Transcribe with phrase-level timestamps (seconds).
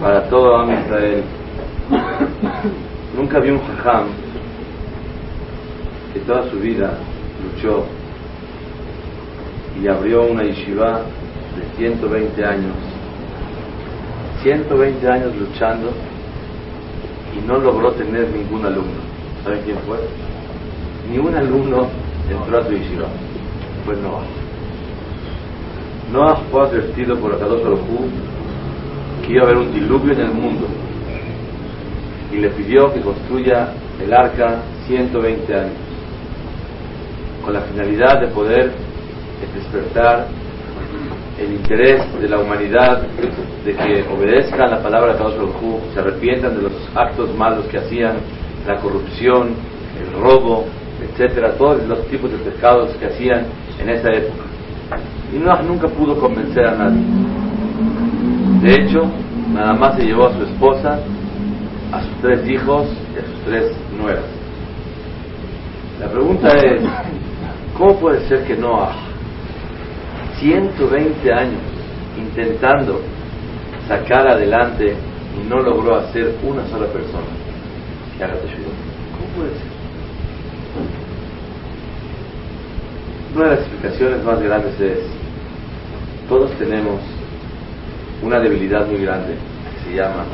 [0.00, 1.22] para todo Am Israel.
[3.16, 4.08] Nunca vi un jajam
[6.12, 6.98] que toda su vida
[7.42, 7.84] luchó
[9.80, 11.02] y abrió una yeshiva
[11.56, 12.74] de 120 años.
[14.42, 15.90] 120 años luchando
[17.36, 19.00] y no logró tener ningún alumno.
[19.44, 19.98] ¿Saben quién fue?
[21.10, 21.88] Ni un alumno
[22.30, 23.06] entró a su yeshiva.
[23.84, 24.24] Fue Noah.
[26.12, 27.80] Noah fue advertido por Akadosh Baruj
[29.26, 30.66] que iba a haber un diluvio en el mundo
[32.32, 35.72] y le pidió que construya el arca 120 años
[37.44, 38.72] con la finalidad de poder
[39.54, 40.26] despertar
[41.38, 43.02] el interés de la humanidad
[43.64, 48.16] de que obedezcan la palabra de Kadosh se arrepientan de los actos malos que hacían,
[48.66, 49.50] la corrupción,
[50.00, 50.64] el robo,
[51.00, 53.46] etcétera, todos los tipos de pecados que hacían
[53.80, 54.44] en esa época.
[55.34, 57.02] Y Noah nunca pudo convencer a nadie.
[58.62, 59.02] De hecho,
[59.52, 60.98] nada más se llevó a su esposa,
[61.92, 64.24] a sus tres hijos y a sus tres nueras.
[66.00, 66.82] La pregunta es,
[67.76, 68.94] ¿cómo puede ser que Noah,
[70.38, 71.62] 120 años
[72.18, 73.00] intentando
[73.88, 74.94] sacar adelante
[75.36, 77.26] y no logró hacer una sola persona
[78.16, 79.76] que haga ¿Cómo puede ser?
[83.34, 84.98] Una de las explicaciones más grandes es,
[86.28, 87.00] todos tenemos
[88.22, 90.24] una debilidad muy grande que se llama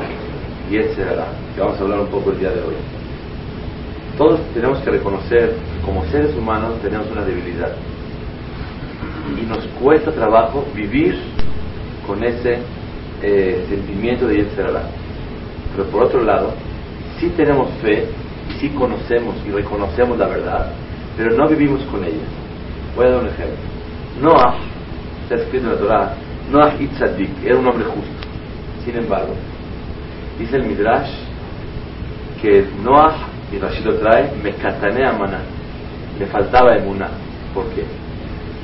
[0.69, 2.75] Yetzerara, que vamos a hablar un poco el día de hoy.
[4.17, 7.73] Todos tenemos que reconocer, como seres humanos, tenemos una debilidad.
[9.41, 11.17] Y nos cuesta trabajo vivir
[12.05, 12.59] con ese
[13.21, 14.83] eh, sentimiento de Yetzerara.
[15.75, 16.53] Pero por otro lado,
[17.19, 18.07] sí tenemos fe,
[18.49, 20.71] y sí conocemos y reconocemos la verdad,
[21.17, 22.25] pero no vivimos con ella.
[22.95, 23.57] Voy a dar un ejemplo.
[24.21, 24.55] Noah,
[25.23, 26.15] está escrito en la Torah,
[26.51, 28.27] Noah Itzadik era un hombre justo.
[28.85, 29.33] Sin embargo,
[30.37, 31.09] dice el Midrash
[32.41, 33.15] que Noah,
[33.51, 35.39] y Rashid lo trae, me catanea maná.
[36.19, 37.09] Le faltaba emuná.
[37.53, 37.85] ¿Por qué?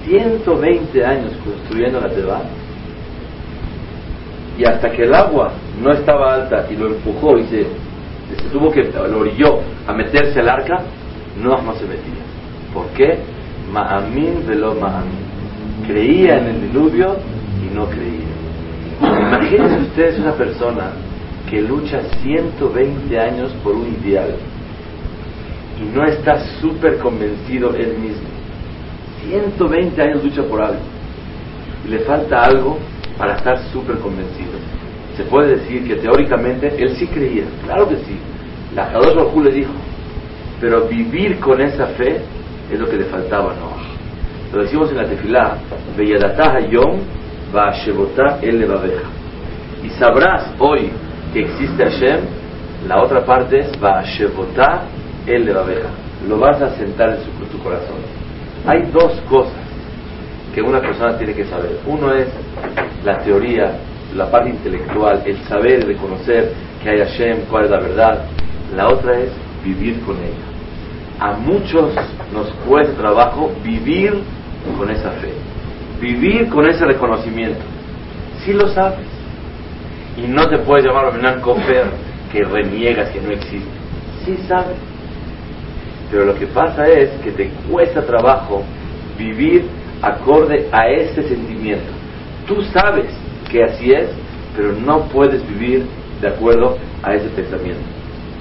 [0.05, 2.41] 120 años construyendo la Teba
[4.59, 8.69] y hasta que el agua no estaba alta y lo empujó y se, se tuvo
[8.71, 10.81] que, lo orilló a meterse al arca,
[11.41, 12.23] Noah no se metía.
[12.73, 13.19] ¿Por qué?
[13.71, 15.87] Ma'amin velo ma'amin.
[15.87, 17.15] Creía en el diluvio
[17.73, 18.39] no creía.
[19.01, 20.91] Imagínense ustedes una persona
[21.49, 24.35] que lucha 120 años por un ideal
[25.79, 28.27] y no está súper convencido él mismo.
[29.27, 30.81] 120 años lucha por algo
[31.85, 32.77] y le falta algo
[33.17, 34.51] para estar súper convencido.
[35.15, 38.17] Se puede decir que teóricamente él sí creía, claro que sí.
[38.75, 39.73] La Kadosh Baruj le dijo,
[40.61, 42.21] pero vivir con esa fe
[42.71, 44.55] es lo que le faltaba a.
[44.55, 45.57] Lo decimos en la tefilá,
[46.69, 46.99] Yom
[47.51, 48.67] Vashevotah El
[49.83, 50.91] Y sabrás hoy
[51.33, 52.21] que existe Hashem,
[52.87, 54.83] la otra parte es Vashevotah
[55.25, 55.45] El
[56.27, 57.97] Lo vas a sentar en su, tu corazón.
[58.65, 59.53] Hay dos cosas
[60.53, 61.79] que una persona tiene que saber.
[61.85, 62.27] Uno es
[63.03, 63.73] la teoría,
[64.15, 68.25] la parte intelectual, el saber, reconocer que hay Hashem, cuál es la verdad.
[68.75, 69.31] La otra es
[69.63, 70.49] vivir con ella.
[71.19, 71.93] A muchos
[72.33, 74.13] nos cuesta trabajo vivir
[74.77, 75.33] con esa fe,
[75.99, 77.61] vivir con ese reconocimiento.
[78.43, 79.07] Si lo sabes.
[80.17, 81.85] Y no te puedes llamar Menan Kofer
[82.31, 83.69] que reniegas que no existe.
[84.25, 84.77] Sí sabes.
[86.11, 88.63] Pero lo que pasa es que te cuesta trabajo
[89.17, 89.65] vivir
[90.01, 91.91] acorde a ese sentimiento.
[92.47, 93.05] Tú sabes
[93.51, 94.09] que así es,
[94.55, 95.85] pero no puedes vivir
[96.21, 97.81] de acuerdo a ese pensamiento.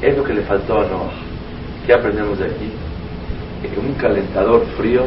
[0.00, 1.10] Es lo que le faltó a Noah.
[1.86, 2.70] ¿Qué aprendemos de aquí?
[3.62, 5.06] Que un calentador frío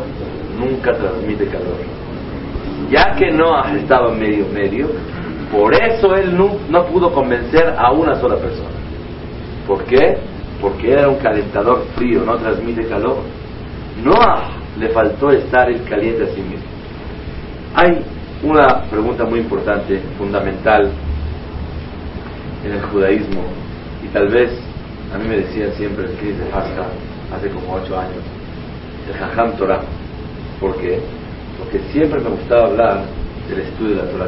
[0.59, 2.00] nunca transmite calor.
[2.89, 4.87] Ya que Noah estaba medio medio,
[5.51, 8.69] por eso él no, no pudo convencer a una sola persona.
[9.67, 10.17] ¿Por qué?
[10.61, 13.17] Porque era un calentador frío, no transmite calor.
[14.03, 14.49] Noah
[14.79, 16.65] le faltó estar el caliente a sí mismo.
[17.75, 17.99] Hay
[18.43, 20.91] una pregunta muy importante, fundamental
[22.65, 23.41] en el judaísmo,
[24.03, 24.51] y tal vez
[25.13, 28.23] a mí me decían siempre el Cris de hace como ocho años,
[29.07, 29.81] el Jajam Torah.
[30.59, 30.99] ¿Por qué?
[31.61, 33.03] Porque siempre me gustaba hablar
[33.47, 34.27] del estudio de la Torah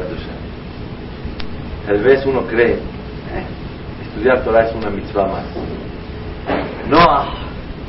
[1.86, 3.44] Tal vez uno cree, eh,
[4.02, 5.44] estudiar Torah es una mitzvah más.
[6.88, 7.34] Noah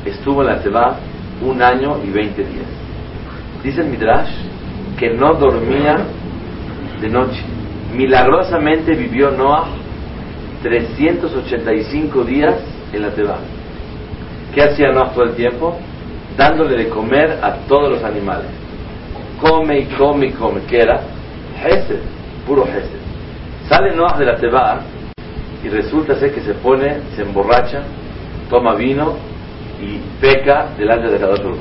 [0.05, 0.97] estuvo en la Teba
[1.41, 2.67] un año y veinte días.
[3.63, 4.31] Dice el Midrash
[4.97, 5.97] que no dormía
[7.01, 7.41] de noche.
[7.95, 9.67] Milagrosamente vivió Noah
[10.63, 12.55] 385 días
[12.91, 13.37] en la Teba.
[14.53, 15.77] ¿Qué hacía Noah todo el tiempo?
[16.37, 18.47] dándole de comer a todos los animales.
[19.39, 20.61] Come y come y come.
[20.67, 21.01] ¿Qué era?
[21.63, 21.99] Hesed,
[22.45, 22.99] puro Hesed.
[23.67, 24.81] Sale Noah de la Teba
[25.63, 27.81] y resulta ser que se pone, se emborracha,
[28.49, 29.15] toma vino
[29.81, 31.55] y peca delante de cada otro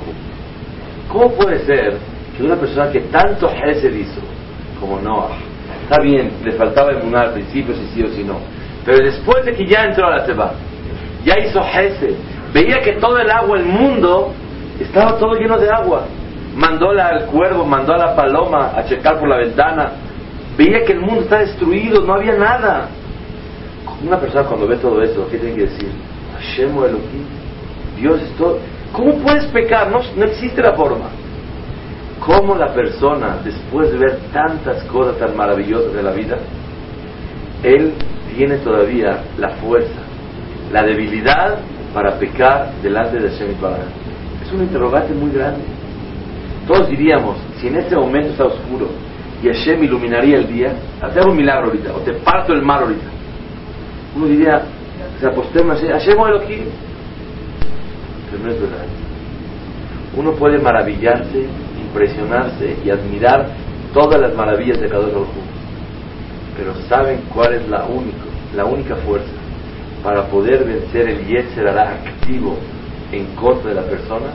[1.10, 1.96] ¿Cómo puede ser
[2.36, 4.20] que una persona que tanto Hesed hizo,
[4.78, 5.30] como Noah,
[5.82, 8.38] está bien, le faltaba emunar al principio si sí o si no,
[8.84, 10.52] pero después de que ya entró a la Teba,
[11.24, 12.14] ya hizo Hesed,
[12.52, 14.32] veía que todo el agua, el mundo,
[14.78, 16.04] estaba todo lleno de agua.
[16.54, 19.92] Mandó al cuervo, mandó a la paloma a checar por la ventana.
[20.56, 22.88] Veía que el mundo está destruido, no había nada.
[24.06, 25.88] Una persona cuando ve todo eso, ¿qué tiene que decir?
[26.34, 26.72] Hashem
[27.96, 28.58] Dios es todo.
[28.92, 29.90] ¿Cómo puedes pecar?
[29.90, 31.06] No, no existe la forma.
[32.24, 36.38] ¿Cómo la persona, después de ver tantas cosas tan maravillosas de la vida,
[37.62, 37.94] él
[38.34, 40.00] tiene todavía la fuerza,
[40.72, 41.58] la debilidad
[41.92, 43.54] para pecar delante de Hashem
[44.42, 45.62] Es un interrogante muy grande.
[46.66, 48.88] Todos diríamos, si en este momento está oscuro
[49.42, 53.06] y Hashem iluminaría el día, hacer un milagro ahorita, o te parto el mar ahorita.
[54.16, 54.62] Uno diría,
[55.20, 56.64] se apostemos a Hashem Elohim.
[58.30, 58.86] Pero no es verdad.
[60.16, 61.46] Uno puede maravillarse,
[61.80, 63.48] impresionarse y admirar
[63.92, 65.26] todas las maravillas de cada uno.
[66.56, 68.24] Pero ¿saben cuál es la única,
[68.54, 69.30] la única fuerza
[70.02, 72.56] para poder vencer el Yetzer activo
[73.10, 74.26] en contra de la persona?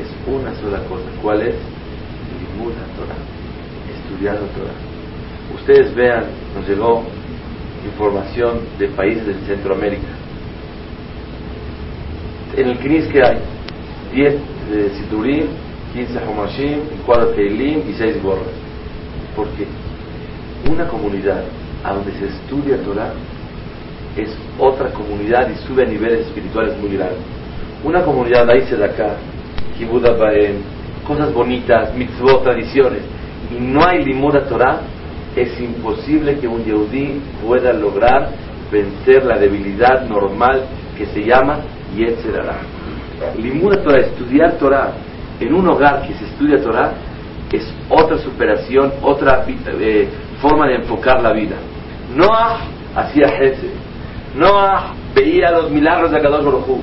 [0.00, 1.04] Es una sola cosa.
[1.22, 1.54] ¿Cuál es?
[2.60, 3.16] Limud Torah.
[3.96, 4.74] Estudiar la Torah.
[5.54, 6.24] Ustedes vean,
[6.54, 7.02] nos llegó
[7.84, 10.08] información de países de Centroamérica.
[12.56, 13.38] En el CNIS que hay
[14.12, 14.34] 10
[14.70, 15.46] de Siturín,
[15.94, 18.44] 15 Homashim, 4 Teilim y 6 gorras.
[19.34, 19.66] ¿Por qué?
[20.70, 21.44] Una comunidad
[21.82, 23.12] a donde se estudia Torah
[24.16, 27.20] es otra comunidad y sube a niveles espirituales muy grandes.
[27.82, 29.16] Una comunidad ahí se da acá,
[29.78, 30.14] Kibuda
[31.06, 33.02] cosas bonitas, mitzvot, tradiciones,
[33.50, 34.80] y no hay limuda Torah,
[35.36, 38.30] es imposible que un yehudí pueda lograr
[38.70, 40.62] vencer la debilidad normal
[40.96, 41.60] que se llama
[41.96, 42.56] Yetzerara.
[43.38, 44.92] Limuda Torah, estudiar Torah
[45.40, 46.92] en un hogar que se estudia Torah,
[47.52, 50.08] es otra superación, otra eh,
[50.40, 51.56] forma de enfocar la vida.
[52.14, 52.60] Noah
[52.94, 53.70] hacía Hesed.
[54.36, 56.78] Noah veía los milagros de Akadosh Baruj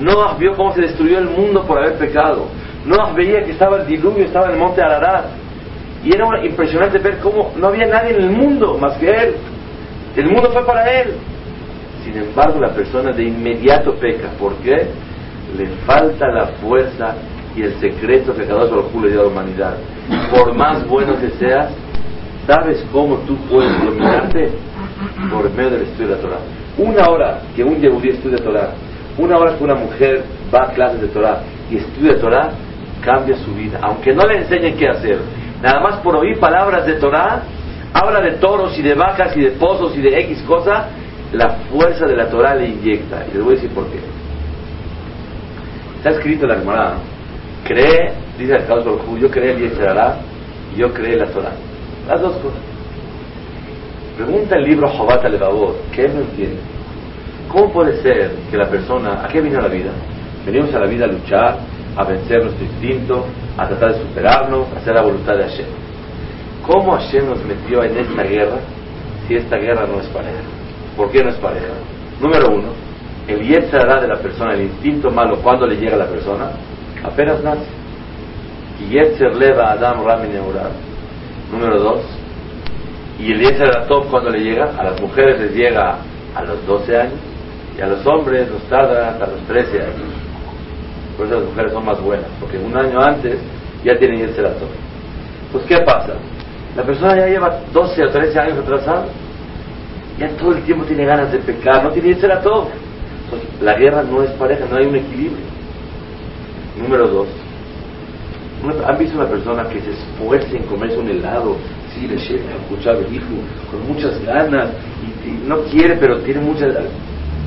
[0.00, 2.46] Noah vio cómo se destruyó el mundo por haber pecado.
[2.88, 5.26] Noah veía que estaba el diluvio, estaba en el monte Ararat.
[6.04, 9.34] Y era impresionante ver cómo no había nadie en el mundo más que él.
[10.16, 11.14] El mundo fue para él.
[12.04, 14.28] Sin embargo, la persona de inmediato peca.
[14.38, 14.88] ¿Por qué?
[15.56, 17.14] Le falta la fuerza
[17.54, 19.76] y el secreto que Akadosh Baruj le dio a la humanidad.
[20.30, 21.70] Por más bueno que seas,
[22.46, 24.50] ¿sabes cómo tú puedes dominarte?
[25.30, 26.40] Por medio del estudio de la Torah.
[26.78, 28.70] Una hora que un yehudí estudia Torah,
[29.18, 30.24] una hora que una mujer
[30.54, 32.50] va a clases de Torah y estudia Torah,
[33.00, 33.78] cambia su vida.
[33.82, 35.18] Aunque no le enseñen qué hacer,
[35.62, 37.42] nada más por oír palabras de Torah,
[37.92, 40.88] habla de toros y de vacas y de pozos y de X cosa,
[41.32, 43.24] la fuerza de la Torah le inyecta.
[43.30, 43.98] Y les voy a decir por qué.
[45.96, 46.94] Está escrito en la Gemara,
[47.64, 50.16] cree, dice el caso yo cree el Yetzirah
[50.74, 51.52] y yo cree la Torah.
[52.06, 52.60] Las dos cosas.
[54.16, 56.58] Pregunta el libro Jobat Levavot, ¿qué no entiende?
[57.48, 59.90] ¿Cómo puede ser que la persona, ¿a qué vino a la vida?
[60.44, 61.58] Venimos a la vida a luchar,
[61.98, 65.66] a vencer nuestro instinto, a tratar de superarnos, a hacer la voluntad de Hashem.
[66.64, 68.58] ¿Cómo Hashem nos metió en esta guerra
[69.26, 70.38] si esta guerra no es pareja?
[70.96, 71.74] ¿Por qué no es pareja?
[72.20, 72.68] Número uno,
[73.26, 76.50] el Yetzirah de la persona, el instinto malo, cuando le llega a la persona?
[77.02, 77.66] Apenas nace.
[78.80, 80.28] Y Yetzer leva Adam Rami
[81.50, 82.00] Número dos,
[83.18, 85.98] y el Yetzer top cuando le llega, a las mujeres les llega
[86.36, 87.18] a los 12 años
[87.76, 90.27] y a los hombres nos tarda hasta los 13 años.
[91.18, 93.38] Por eso las mujeres son más buenas, porque un año antes
[93.84, 94.68] ya tienen Yetzer top.
[95.52, 96.14] Pues ¿qué pasa?
[96.76, 99.06] La persona ya lleva 12 o 13 años atrasada,
[100.16, 102.68] ya todo el tiempo tiene ganas de pecar, no tiene Yetzer top.
[103.24, 105.44] Entonces, la guerra no es pareja, no hay un equilibrio.
[106.80, 107.28] Número dos,
[108.86, 111.56] ¿han visto una persona que se esfuerza en comerse un helado
[111.94, 113.26] sí, le llega a escuchar el hijo
[113.70, 114.70] con muchas ganas
[115.02, 116.74] y, no quiere, pero tiene muchas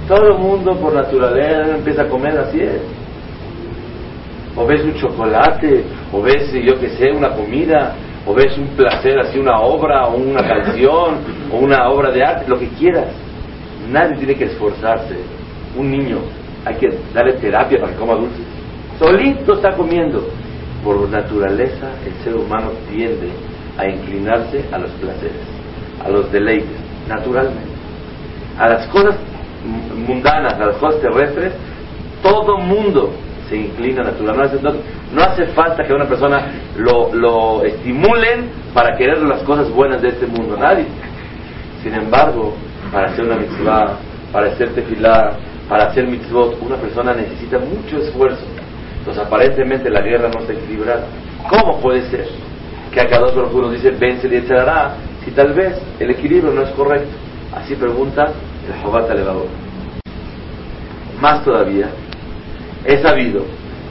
[0.08, 2.82] Todo el mundo por naturaleza empieza a comer así es.
[4.56, 9.18] O ves un chocolate, o ves, yo qué sé, una comida, o ves un placer
[9.20, 11.16] así, una obra, o una canción,
[11.52, 13.08] o una obra de arte, lo que quieras.
[13.90, 15.16] Nadie tiene que esforzarse.
[15.78, 16.18] Un niño,
[16.66, 18.46] hay que darle terapia para que coma dulces.
[19.00, 20.28] Solito está comiendo.
[20.84, 23.30] Por naturaleza, el ser humano tiende
[23.78, 25.42] a inclinarse a los placeres,
[26.04, 26.78] a los deleites,
[27.08, 27.70] naturalmente.
[28.58, 29.16] A las cosas
[30.08, 31.54] mundanas, a las cosas terrestres,
[32.24, 33.12] todo mundo
[33.52, 34.58] se inclina naturalmente.
[35.14, 40.08] No, hace falta que una persona lo, lo estimulen para querer las cosas buenas de
[40.08, 40.86] este mundo, nadie.
[41.84, 42.56] Sin embargo,
[42.92, 43.98] para hacer una mitzvah,
[44.32, 48.46] para hacer tefilá, para hacer mitzvot, una persona necesita mucho esfuerzo.
[49.00, 51.04] Entonces aparentemente la guerra no está equilibrada.
[51.50, 52.28] ¿Cómo puede ser
[52.94, 56.70] que acá dos nos dice vence y echará si tal vez el equilibrio no es
[56.70, 57.10] correcto?
[57.54, 58.32] Así pregunta
[58.66, 59.48] el Jobat Alevador.
[61.20, 61.90] Más todavía,
[62.86, 63.44] he sabido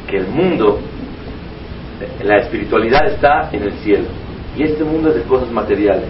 [0.08, 0.80] que el mundo,
[2.22, 4.06] la espiritualidad está en el cielo
[4.56, 6.08] y este mundo es de cosas materiales.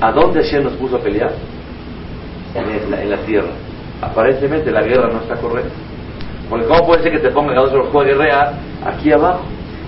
[0.00, 1.32] ¿A dónde Hashem nos puso a pelear?
[2.54, 3.48] En la, tierra.
[4.00, 5.72] Aparentemente la guerra no está correcta.
[6.50, 8.52] Porque ¿cómo puede ser que te ponga cada otro juego a guerrear
[8.84, 9.42] aquí abajo?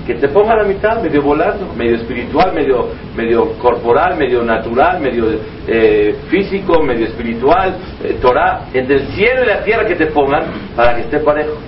[0.07, 5.01] Que te ponga a la mitad, medio volando, medio espiritual, medio, medio corporal, medio natural,
[5.01, 5.27] medio
[5.67, 10.45] eh, físico, medio espiritual, eh, Torah, entre el cielo y la tierra que te pongan
[10.75, 11.59] para que esté parejo.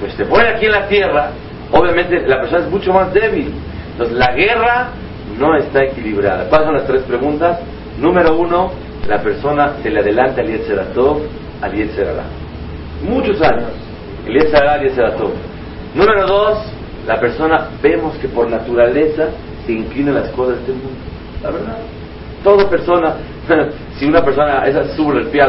[0.00, 1.30] Pues te pone aquí en la tierra,
[1.72, 3.52] obviamente la persona es mucho más débil.
[3.92, 4.88] Entonces la guerra
[5.38, 6.48] no está equilibrada.
[6.48, 7.58] ¿Cuáles son las tres preguntas?
[7.98, 8.70] Número uno,
[9.08, 11.20] la persona se le adelanta al Yetzeratov
[11.60, 12.24] al Yetzerará.
[13.02, 13.70] Muchos años.
[14.26, 15.32] El Yetzerará al Yetzeratov.
[15.94, 16.58] Número dos,
[17.06, 19.28] la persona vemos que por naturaleza
[19.66, 20.98] se inclina las cosas de este mundo.
[21.42, 21.78] La verdad.
[22.44, 23.16] Toda persona,
[23.98, 25.42] si una persona es azul, el pie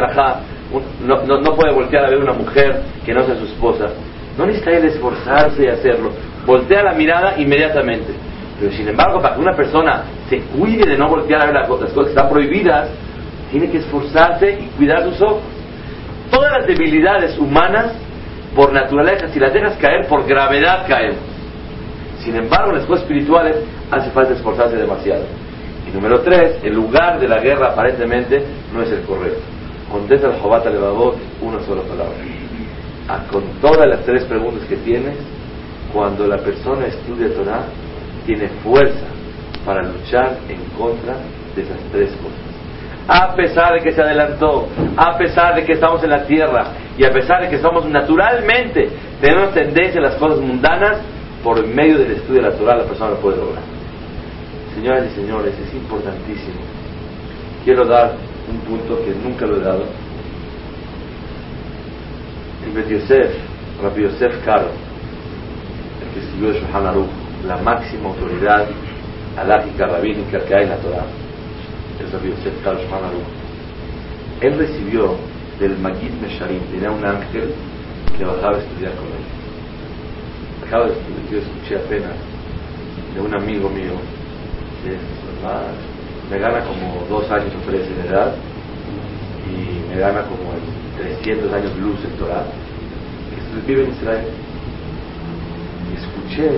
[1.05, 3.87] no, no, no, puede voltear a ver una mujer que no sea su esposa.
[4.39, 6.11] No necesita él esforzarse y hacerlo.
[6.45, 8.13] Voltea la mirada inmediatamente.
[8.57, 11.67] Pero sin embargo, para que una persona se cuide de no voltear a ver las
[11.67, 12.87] cosas que están prohibidas,
[13.51, 15.41] tiene que esforzarse y cuidar sus ojos.
[16.31, 17.91] Todas las debilidades humanas,
[18.55, 21.19] por naturaleza, si las dejas caer, por gravedad caemos.
[22.19, 23.57] Sin embargo, en las cosas espirituales
[23.91, 25.25] hace falta esforzarse demasiado.
[25.85, 28.41] Y número tres, el lugar de la guerra aparentemente
[28.73, 29.41] no es el correcto.
[29.91, 32.38] Contesta el Jobat Levavot una sola palabra.
[33.31, 35.15] Con todas las tres preguntas que tienes,
[35.91, 37.63] cuando la persona estudia Torah,
[38.25, 39.07] tiene fuerza
[39.65, 41.15] para luchar en contra
[41.55, 42.49] de esas tres cosas.
[43.07, 47.03] A pesar de que se adelantó, a pesar de que estamos en la tierra y
[47.03, 48.89] a pesar de que somos naturalmente,
[49.19, 50.99] tenemos tendencia a las cosas mundanas,
[51.43, 53.63] por medio del estudio de la Torah la persona lo puede lograr.
[54.75, 56.59] Señoras y señores, es importantísimo.
[57.63, 58.13] Quiero dar
[58.51, 59.85] un punto que nunca lo he dado.
[62.69, 63.31] El Bet Yosef,
[63.81, 64.69] Rabbi Yosef Caro,
[66.03, 67.09] el que escribió el Shulchan Aruch,
[67.47, 68.67] la máxima autoridad
[69.35, 71.05] alágica, rabínica que hay en la Torah,
[71.99, 72.53] el Rabbi Yosef
[74.41, 75.15] Él recibió
[75.59, 77.55] del Magid Mesharim, tenía un ángel
[78.15, 79.25] que bajaba a estudiar con él.
[80.61, 82.13] Bajaba de estudiar, yo escuché apenas
[83.15, 83.93] de un amigo mío,
[84.83, 84.95] que
[86.29, 88.35] me gana como dos años o tres en edad
[89.47, 92.43] y me gana como en 300 años luz en Torah,
[93.65, 94.25] vive en Israel.
[95.95, 96.49] Escuché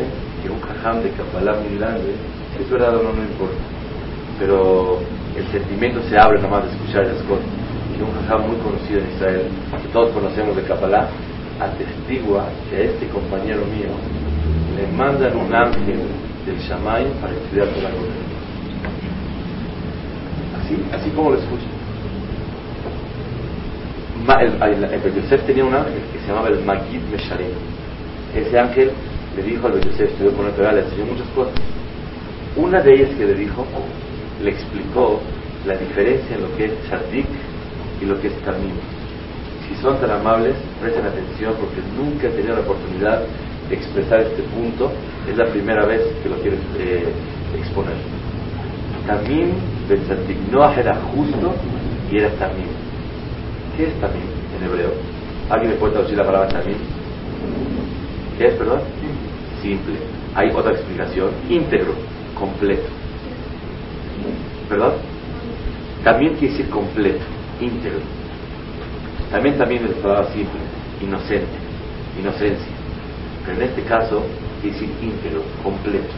[0.42, 2.16] que un jajam de Kabbalah muy grande,
[2.56, 3.62] si es verdad o no, no importa,
[4.40, 5.00] pero
[5.38, 7.46] el sentimiento se abre nomás de escuchar esas cosas.
[7.96, 9.42] Que un jajam muy conocido en Israel,
[9.82, 11.08] que todos conocemos de Kabbalah,
[11.60, 13.94] atestigua que a este compañero mío
[14.76, 16.02] le mandan un ángel
[16.46, 17.90] del Shamay para estudiar con la
[20.60, 21.81] Así, así como lo escuchan.
[24.28, 27.50] El, el, tenía un ángel que se llamaba el Magid Mesharim.
[28.36, 28.92] Ese ángel
[29.36, 31.54] le dijo al Yosef, estudió con el le enseñó muchas cosas.
[32.56, 33.66] Una de ellas que le dijo,
[34.44, 35.20] le explicó
[35.66, 37.28] la diferencia en lo que es tzadik
[38.02, 38.76] y lo que es tamim.
[39.68, 43.24] Si son tan amables, presten atención porque nunca he tenido la oportunidad
[43.70, 44.92] de expresar este punto.
[45.30, 47.06] Es la primera vez que lo quiero eh,
[47.58, 47.96] exponer.
[49.08, 49.52] Tamim
[49.88, 50.02] ben
[50.52, 51.56] no era justo
[52.12, 52.81] y era tamim.
[53.78, 54.22] ¿Qué es tamim
[54.58, 54.92] en hebreo?
[55.50, 56.78] ¿Alguien me puede traducir la palabra tamim?
[58.38, 58.82] ¿Qué es, perdón?
[59.62, 59.96] simple.
[60.36, 61.94] Hay otra explicación, íntegro,
[62.38, 62.90] completo.
[64.70, 64.94] ¿Verdad?
[66.04, 67.24] También quiere decir completo,
[67.60, 68.00] íntegro.
[69.30, 70.60] También también es palabra simple,
[71.02, 71.58] inocente,
[72.20, 72.72] inocencia.
[73.46, 74.24] Pero en este caso
[74.62, 76.14] quiere decir íntegro, completo.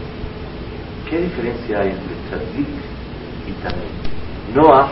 [1.09, 2.67] ¿Qué diferencia hay entre tzadik
[3.47, 3.91] y también?
[4.55, 4.91] Noah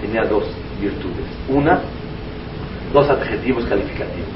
[0.00, 0.44] tenía dos
[0.80, 1.26] virtudes.
[1.48, 1.80] Una,
[2.92, 4.28] dos adjetivos calificativos.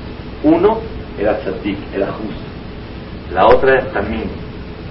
[0.42, 0.80] Uno
[1.18, 2.42] era tzadik, era justo.
[3.32, 4.24] La otra es también.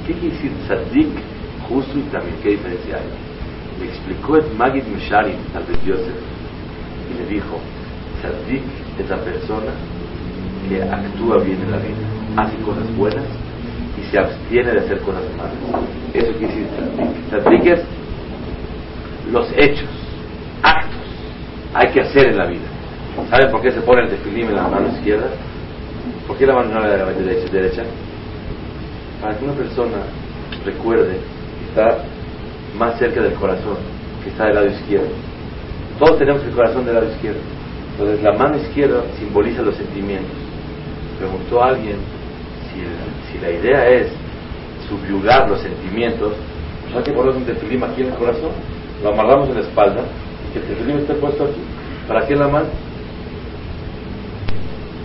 [0.05, 1.09] ¿Qué quiere decir tzadik,
[1.69, 2.35] justo y también?
[2.41, 3.79] ¿Qué diferencia hay?
[3.79, 6.15] Le explicó el Magid Misharim al de Yosef
[7.09, 7.59] y le dijo,
[8.21, 8.63] tzadik
[8.99, 9.71] es la persona
[10.67, 11.97] que actúa bien en la vida,
[12.37, 13.25] hace cosas buenas
[13.99, 15.53] y se abstiene de hacer cosas malas.
[16.13, 17.29] Eso quiere decir tzadik.
[17.29, 17.81] Tzadik es
[19.31, 19.89] los hechos,
[20.61, 21.07] actos,
[21.73, 22.72] hay que hacer en la vida.
[23.29, 25.27] ¿Saben por qué se pone el tefilim en la mano izquierda?
[26.27, 27.05] ¿Por qué la mano no la
[27.51, 27.83] derecha?
[29.23, 29.99] para que una persona
[30.65, 32.03] recuerde que está
[32.77, 33.77] más cerca del corazón,
[34.21, 35.07] que está del lado izquierdo.
[35.97, 37.39] Todos tenemos el corazón del lado izquierdo.
[37.91, 40.35] Entonces la mano izquierda simboliza los sentimientos.
[41.19, 41.95] Preguntó a alguien
[42.73, 44.07] si, la idea es
[44.89, 46.33] subyugar los sentimientos,
[46.83, 48.51] pues hay que poner un tefilim aquí en el corazón,
[49.01, 50.01] lo amarramos en la espalda
[50.49, 51.61] y que el tefilim esté puesto aquí.
[52.07, 52.67] ¿Para qué la mano?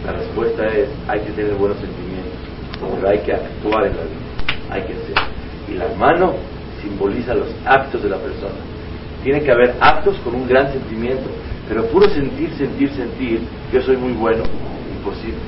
[0.08, 2.32] La respuesta es, hay que tener buenos sentimientos,
[2.80, 5.14] pero hay que actuar en la vida, hay que hacer.
[5.68, 6.32] Y la mano
[6.80, 8.54] simboliza los actos de la persona.
[9.22, 11.28] Tiene que haber actos con un gran sentimiento,
[11.68, 14.44] pero puro sentir, sentir, sentir, yo soy muy bueno,
[14.96, 15.40] imposible.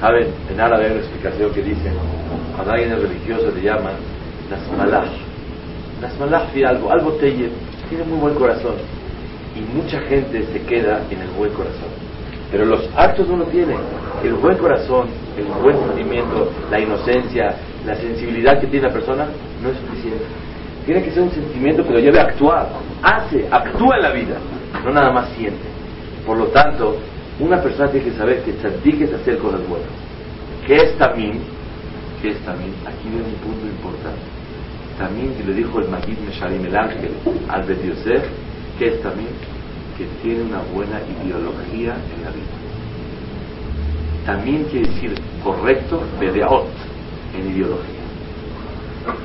[0.00, 1.92] Saben, en árabe hay una explicación que dice,
[2.56, 3.94] cuando alguien es religioso le llaman
[4.50, 5.12] Nasmalach.
[6.02, 7.50] Nasmalach de algo, algo teye,
[7.88, 8.74] tiene muy buen corazón.
[9.54, 11.99] Y mucha gente se queda en el buen corazón.
[12.50, 13.78] Pero los actos no lo tienen.
[14.24, 17.54] El buen corazón, el buen sentimiento, la inocencia,
[17.86, 19.26] la sensibilidad que tiene la persona
[19.62, 20.24] no es suficiente.
[20.84, 22.68] Tiene que ser un sentimiento que lo lleve a actuar.
[23.02, 24.36] Hace, actúa en la vida,
[24.84, 25.62] no nada más siente.
[26.26, 26.96] Por lo tanto,
[27.38, 29.88] una persona tiene que saber que tzadik es hacer cosas buenas.
[30.66, 31.40] ¿Qué es también?
[32.20, 32.72] ¿Qué es también?
[32.86, 34.20] Aquí viene un punto importante.
[34.98, 37.12] También, que le dijo el Magid Mesharim, el ángel,
[37.48, 38.22] al Bet Yosef,
[38.78, 39.30] ¿qué es también?
[40.00, 42.56] Que tiene una buena ideología en la vida.
[44.24, 45.14] También quiere decir
[45.44, 46.68] correcto, bedeot,
[47.34, 48.00] en ideología.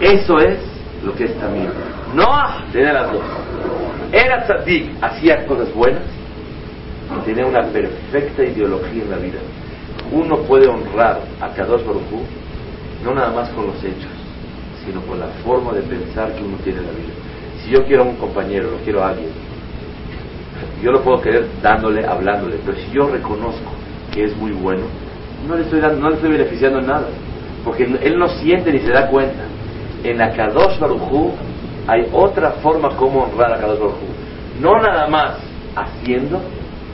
[0.01, 0.59] Eso es
[1.01, 1.69] lo que es también.
[2.13, 2.27] No
[2.73, 3.23] tener las dos.
[4.11, 6.03] Era tzadik, hacía cosas buenas
[7.09, 9.39] y tenía una perfecta ideología en la vida.
[10.11, 12.03] Uno puede honrar a Kadosh Baruj
[13.05, 14.11] no nada más con los hechos,
[14.85, 17.13] sino con la forma de pensar que uno tiene en la vida.
[17.63, 19.44] Si yo quiero a un compañero, lo quiero a alguien,
[20.85, 23.71] yo lo puedo querer dándole, hablándole, pero si yo reconozco
[24.13, 24.83] que es muy bueno,
[25.47, 27.07] no le estoy, dando, no le estoy beneficiando en nada,
[27.63, 29.45] porque él no siente ni se da cuenta.
[30.03, 31.33] En la Kadosh Baruj
[31.87, 33.95] hay otra forma como honrar a Kadosh Baruj
[34.61, 35.37] no nada más
[35.75, 36.39] haciendo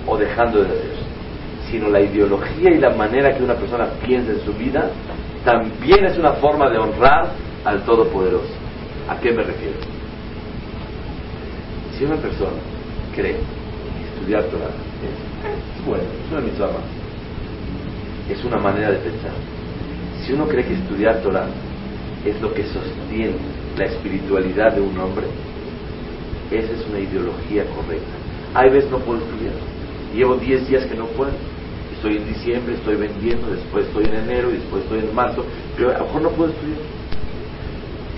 [0.07, 0.95] o dejando de hacer,
[1.69, 4.89] sino la ideología y la manera que una persona piensa en su vida
[5.43, 7.31] también es una forma de honrar
[7.65, 8.53] al Todopoderoso.
[9.09, 9.75] ¿A qué me refiero?
[11.97, 12.57] Si una persona
[13.13, 13.60] cree
[14.21, 14.69] estudiar Torah
[15.01, 16.69] es, bueno, es una mitzvah
[18.29, 19.31] es una manera de pensar.
[20.21, 21.47] Si uno cree que estudiar Torah
[22.23, 23.35] es lo que sostiene
[23.77, 25.25] la espiritualidad de un hombre,
[26.51, 28.13] esa es una ideología correcta.
[28.53, 29.53] Hay veces no puedo estudiar.
[30.15, 31.31] Llevo 10 días que no puedo.
[31.95, 35.97] Estoy en diciembre, estoy vendiendo, después estoy en enero después estoy en marzo, pero a
[35.99, 36.79] lo mejor no puedo estudiar.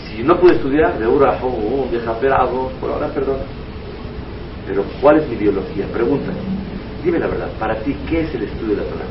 [0.09, 3.37] Si no puedo estudiar, de ahora oh, deja algo, por ahora perdón.
[4.67, 5.85] Pero ¿cuál es mi ideología?
[5.91, 6.39] Pregúntame.
[7.03, 9.05] Dime la verdad, para ti, ¿qué es el estudio de la Torah?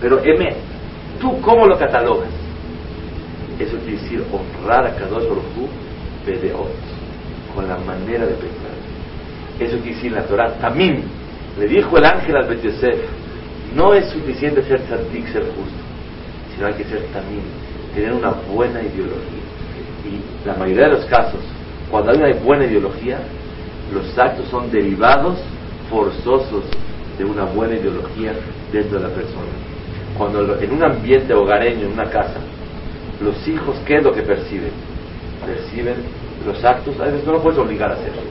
[0.00, 0.52] Pero, M,
[1.20, 2.28] ¿tú cómo lo catalogas?
[3.58, 5.44] Eso quiere decir honrar a Kadosh Baruj
[6.26, 6.68] Bedeot,
[7.54, 8.70] con la manera de pensar.
[9.60, 10.54] Eso quiere decir la Torah.
[10.60, 11.04] También
[11.58, 12.64] le dijo el ángel al Bet
[13.74, 15.82] no es suficiente ser tzaddik, ser justo,
[16.54, 17.42] sino hay que ser también,
[17.94, 19.44] tener una buena ideología.
[20.04, 21.40] Y la mayoría de los casos,
[21.90, 23.18] cuando hay una buena ideología,
[23.92, 25.38] los actos son derivados
[25.88, 26.64] forzosos
[27.18, 28.32] de una buena ideología
[28.72, 29.50] dentro de la persona.
[30.16, 32.40] Cuando en un ambiente hogareño, en una casa,
[33.20, 34.70] los hijos, ¿qué es lo que perciben?
[35.44, 35.96] Perciben
[36.46, 38.22] los actos, a veces no lo puedes obligar a hacerlo,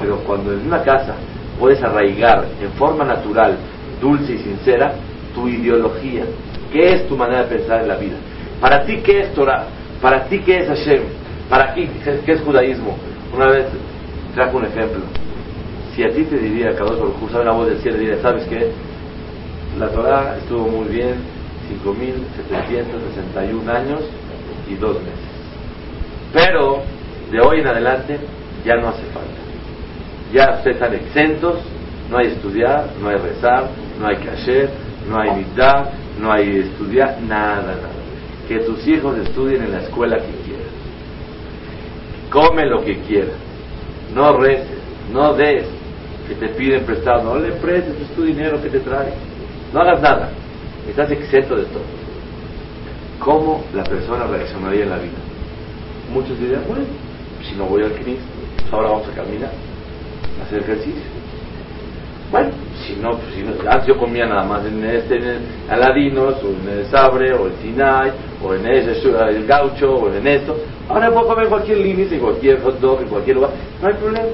[0.00, 1.14] pero cuando en una casa
[1.58, 3.56] puedes arraigar en forma natural,
[4.00, 4.94] dulce y sincera,
[5.34, 6.24] tu ideología,
[6.72, 8.16] qué es tu manera de pensar en la vida.
[8.60, 9.66] Para ti, ¿qué es Torah?
[10.00, 11.02] Para ti, ¿qué es Hashem?
[11.48, 11.88] Para ti,
[12.24, 12.96] ¿qué es judaísmo?
[13.34, 13.66] Una vez
[14.36, 15.00] trajo un ejemplo.
[15.94, 18.70] Si a ti te diría, Kadosh Baruj sabe la voz del cielo, diría, ¿sabes qué?
[19.78, 21.14] La Torah estuvo muy bien,
[21.84, 24.00] 5.761 años
[24.68, 25.18] y dos meses.
[26.34, 26.82] Pero
[27.32, 28.18] de hoy en adelante
[28.64, 29.40] ya no hace falta.
[30.32, 31.60] Ya ustedes están exentos,
[32.10, 34.70] no hay estudiar, no hay rezar, no hay hacer,
[35.08, 37.88] no hay mitad, no hay estudiar, nada, nada.
[38.46, 40.66] Que tus hijos estudien en la escuela que quieran.
[42.30, 43.46] Come lo que quieran.
[44.14, 44.78] No reces,
[45.12, 45.66] no des,
[46.28, 49.12] que te piden prestado, no le prestes, es tu dinero que te trae.
[49.72, 50.30] No hagas nada.
[50.88, 51.82] Estás exento de todo.
[53.18, 55.18] ¿Cómo la persona reaccionaría en la vida?
[56.12, 56.84] Muchos dirían, bueno,
[57.42, 58.24] si no voy al Cristo,
[58.70, 59.50] ahora vamos a caminar,
[60.40, 61.02] a hacer ejercicio.
[62.30, 62.50] Bueno,
[62.86, 66.48] si no, pues, si no antes yo comía nada más en este, en Aladinos, o
[66.48, 70.56] en el Sabre, o el Sinai, o en ese, el Gaucho, o en esto.
[70.88, 73.50] Ahora puedo comer cualquier límite, en cualquier hot dog, en cualquier lugar.
[73.82, 74.28] No hay problema.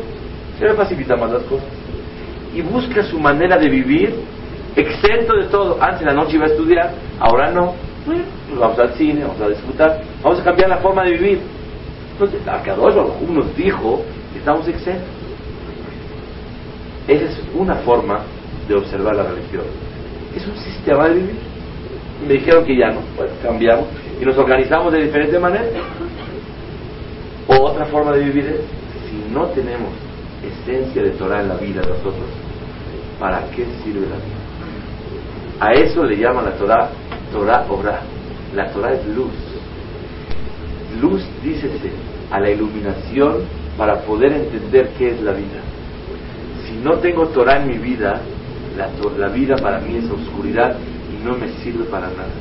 [0.58, 1.66] Se me facilita más las cosas.
[2.54, 4.14] Y busca su manera de vivir
[4.76, 5.78] exento de todo.
[5.80, 7.74] Antes en la noche iba a estudiar, ahora no.
[8.04, 8.18] Pues
[8.58, 11.40] vamos al cine, vamos a disfrutar, vamos a cambiar la forma de vivir.
[12.12, 12.94] Entonces, Akadosh
[13.28, 15.08] nos dijo que estamos exentos.
[17.08, 18.20] Esa es una forma
[18.68, 19.64] de observar la religión.
[20.36, 21.36] Es un sistema de vivir.
[22.26, 23.86] Me dijeron que ya no, pues cambiamos
[24.20, 25.64] y nos organizamos de diferente manera.
[27.48, 28.60] O otra forma de vivir es,
[29.10, 29.90] si no tenemos
[30.42, 32.28] esencia de Torah en la vida de nosotros,
[33.18, 34.42] ¿para qué sirve la vida?
[35.60, 36.90] A eso le llama la Torah
[37.32, 38.00] Torah Obra.
[38.54, 39.32] La Torah es luz.
[41.00, 41.90] Luz, dícese,
[42.30, 43.44] a la iluminación
[43.78, 45.60] para poder entender qué es la vida.
[46.66, 48.20] Si no tengo Torah en mi vida,
[48.76, 50.76] la, la vida para mí es oscuridad
[51.10, 52.34] y no me sirve para nada.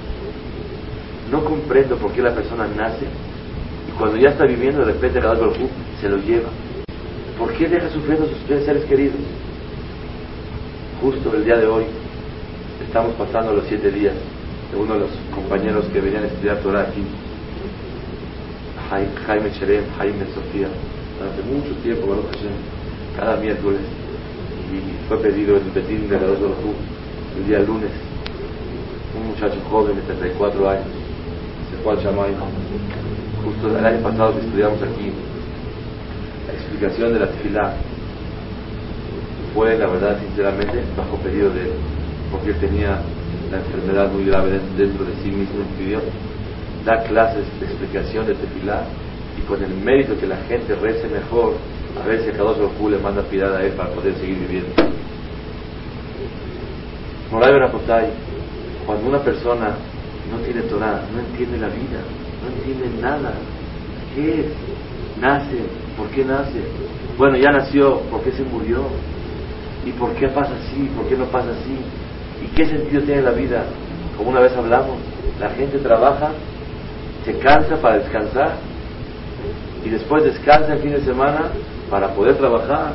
[1.31, 3.07] No comprendo por qué la persona nace
[3.87, 5.35] y cuando ya está viviendo de repente cada
[5.99, 6.49] se lo lleva.
[7.37, 9.15] ¿Por qué deja sufriendo a sus tres seres queridos?
[11.01, 11.85] Justo el día de hoy
[12.85, 14.13] estamos pasando los siete días
[14.71, 17.03] de uno de los compañeros que venían a estudiar Torah aquí,
[19.25, 20.67] Jaime Cherem, Jaime Sofía,
[21.17, 22.15] durante mucho tiempo,
[23.17, 23.81] cada miércoles,
[24.71, 27.91] y fue pedido el Betín de la el día lunes,
[29.17, 30.85] un muchacho joven de 34 años,
[31.69, 32.31] se fue al Chamay,
[33.51, 35.11] justo el año pasado que estudiamos aquí,
[36.47, 37.73] la explicación de la tefilá
[39.53, 41.71] fue, la verdad, sinceramente, bajo pedido de él,
[42.31, 43.01] porque tenía
[43.51, 45.99] la enfermedad muy grave dentro de sí mismo, pidió
[46.85, 48.83] da clases de explicación de tefilá
[49.37, 51.53] y con el mérito que la gente rece mejor,
[52.01, 54.73] a ver si a cada otro le manda piedad a él para poder seguir viviendo.
[57.31, 58.09] Moray Berapotay,
[58.85, 59.75] cuando una persona
[60.31, 62.01] no tiene Torah, no entiende la vida,
[62.41, 63.33] no entiende nada,
[64.15, 64.45] ¿qué es?
[65.19, 65.57] Nace,
[65.97, 66.61] ¿por qué nace?
[67.17, 68.85] Bueno, ya nació, ¿por qué se murió?
[69.85, 70.89] ¿Y por qué pasa así?
[70.95, 71.77] ¿Por qué no pasa así?
[72.43, 73.63] ¿Y qué sentido tiene la vida?
[74.17, 74.97] Como una vez hablamos,
[75.39, 76.31] la gente trabaja,
[77.25, 78.53] se cansa para descansar
[79.83, 81.49] y después descansa el fin de semana
[81.89, 82.93] para poder trabajar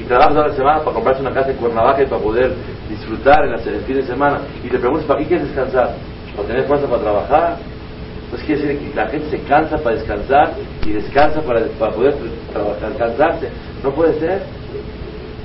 [0.00, 2.54] y trabaja toda la semana para comprarse una casa en Cuernavaca y para poder
[2.88, 5.94] disfrutar en, el fin de semana y te preguntas, ¿para qué quieres descansar?
[6.36, 7.56] ¿Para tener fuerza para trabajar?
[8.30, 10.52] Pues quiere decir que la gente se cansa para descansar
[10.84, 12.14] y descansa para, para poder
[12.52, 13.48] trabajar, cansarse.
[13.82, 14.42] No puede ser.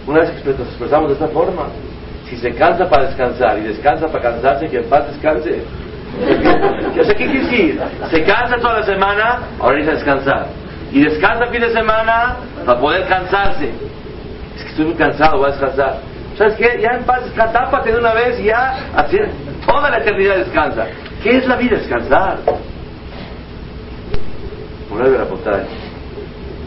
[0.05, 1.67] Una vez que nos expresamos de esta forma,
[2.29, 5.63] si se cansa para descansar y descansa para cansarse, que en paz descanse.
[6.95, 7.81] Qué quiere decir.
[8.11, 10.47] Se cansa toda la semana, ahora dice descansar.
[10.91, 13.69] Y descansa fin de semana para poder cansarse.
[14.55, 15.97] Es que estoy muy cansado, voy a descansar.
[16.37, 16.79] ¿Sabes qué?
[16.81, 18.75] Ya en paz, tápate de una vez ya
[19.65, 20.87] toda la eternidad descansa.
[21.21, 21.77] ¿Qué es la vida?
[21.77, 22.39] Descansar.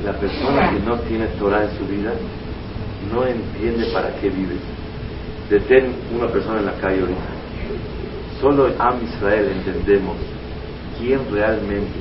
[0.04, 2.12] La persona que no tiene Torah en su vida
[3.12, 4.56] no entiende para qué vive
[5.48, 7.20] detén una persona en la calle ahorita.
[8.40, 10.16] Solo Am Israel entendemos
[10.98, 11.98] quién realmente,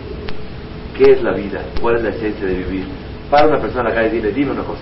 [0.98, 2.86] qué es la vida, cuál es la esencia de vivir.
[3.30, 4.82] Para una persona en la calle dile, dime una cosa,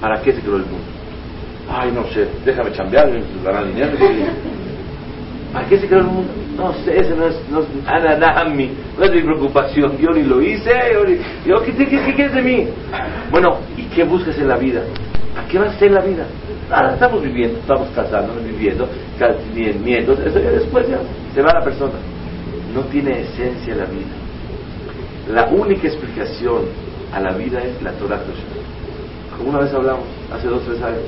[0.00, 0.86] ¿para qué se creó el mundo?
[1.68, 3.08] Ay, no sé, déjame chambear,
[3.44, 3.92] ganar dinero.
[5.52, 6.32] ¿Para qué se creó el mundo?
[6.56, 7.66] No sé, ese no es, no es,
[8.98, 9.96] no es mi preocupación.
[9.98, 10.70] Yo ni lo hice,
[11.46, 12.68] yo, ¿qué, qué, qué quieres de mí?
[13.30, 14.82] Bueno, ¿y qué buscas en la vida?
[15.36, 16.26] ¿A qué vas a hacer la vida?
[16.68, 18.88] Nada, estamos viviendo, estamos casándonos, viviendo,
[19.82, 20.98] nietos, eso después ya
[21.34, 21.94] se va la persona.
[22.74, 24.12] No tiene esencia la vida.
[25.32, 26.64] La única explicación
[27.12, 28.20] a la vida es la Torah
[29.36, 31.02] Como una vez hablamos, hace dos o tres años,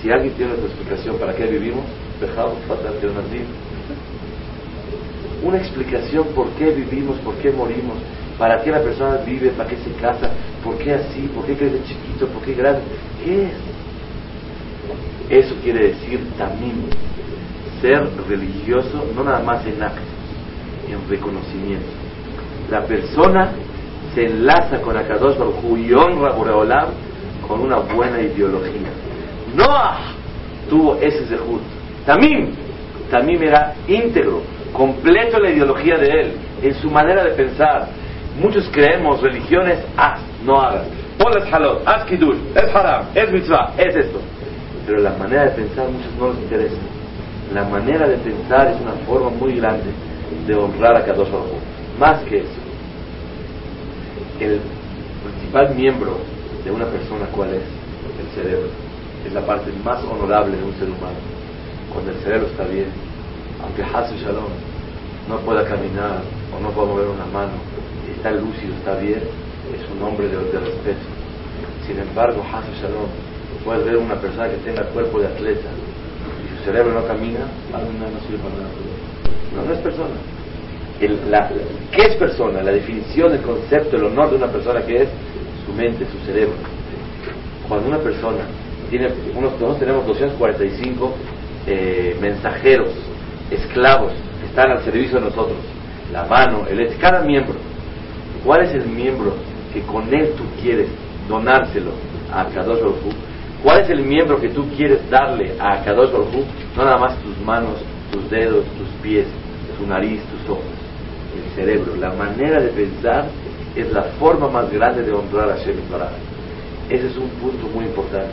[0.00, 1.84] si alguien tiene otra explicación para qué vivimos,
[2.20, 3.06] dejamos fatal que
[5.42, 7.96] Una explicación por qué vivimos, por qué morimos,
[8.38, 10.30] para qué la persona vive, para qué se casa,
[10.64, 12.80] por qué así, por qué crece chiquito, por qué grande.
[13.24, 15.44] ¿Qué es?
[15.44, 16.86] Eso quiere decir también
[17.80, 20.04] ser religioso no nada más en actos,
[20.88, 21.86] en reconocimiento.
[22.70, 23.52] La persona
[24.14, 26.34] se enlaza con Akadosh Baruj y honra
[27.46, 28.88] con una buena ideología.
[29.54, 30.14] Noah
[30.68, 31.62] tuvo ese zehut.
[32.04, 32.54] Tamim,
[33.10, 37.88] Tamim era íntegro, completo la ideología de él, en su manera de pensar.
[38.40, 40.86] Muchos creemos religiones, haz, no hagas.
[41.18, 44.20] Pon es halot, haz kiddush, es haram, es mitzvah, es esto
[44.88, 46.80] pero la manera de pensar a muchos no les interesa.
[47.52, 49.92] La manera de pensar es una forma muy grande
[50.46, 51.60] de honrar a Kadosh Baruj
[51.98, 52.60] Más que eso,
[54.40, 54.60] el
[55.22, 56.16] principal miembro
[56.64, 57.62] de una persona, ¿cuál es?
[58.18, 58.68] El cerebro.
[59.26, 61.20] Es la parte más honorable de un ser humano.
[61.92, 62.88] Cuando el cerebro está bien,
[63.62, 64.52] aunque Hasu Shalom
[65.28, 66.22] no pueda caminar
[66.56, 67.52] o no pueda mover una mano,
[68.16, 69.22] está lúcido, está bien,
[69.74, 71.06] es un hombre de, de respeto.
[71.86, 73.08] Sin embargo, Hasu Shalom
[73.64, 75.68] Puedes ver una persona que tenga cuerpo de atleta
[76.44, 77.40] y su cerebro no camina,
[77.70, 78.70] no, no sirve para nada.
[79.54, 80.14] No, no es persona.
[80.98, 82.62] ¿Qué es persona?
[82.62, 85.08] La definición, el concepto, el honor de una persona que es
[85.64, 86.54] su mente, su cerebro.
[87.68, 88.44] Cuando una persona
[88.90, 91.14] tiene, nosotros tenemos 245
[91.66, 92.90] eh, mensajeros,
[93.50, 95.58] esclavos, que están al servicio de nosotros.
[96.12, 97.56] La mano, el cada miembro.
[98.44, 99.34] ¿Cuál es el miembro
[99.72, 100.88] que con él tú quieres
[101.28, 101.90] donárselo
[102.32, 102.96] a Kadosh Baruj
[103.62, 106.44] ¿Cuál es el miembro que tú quieres darle a Kadosh Baruj
[106.76, 107.74] No nada más tus manos,
[108.12, 109.26] tus dedos, tus pies,
[109.78, 110.64] tu nariz, tus ojos,
[111.36, 111.96] el cerebro.
[111.96, 113.26] La manera de pensar
[113.76, 115.76] es la forma más grande de honrar a Shem
[116.88, 118.32] Ese es un punto muy importante.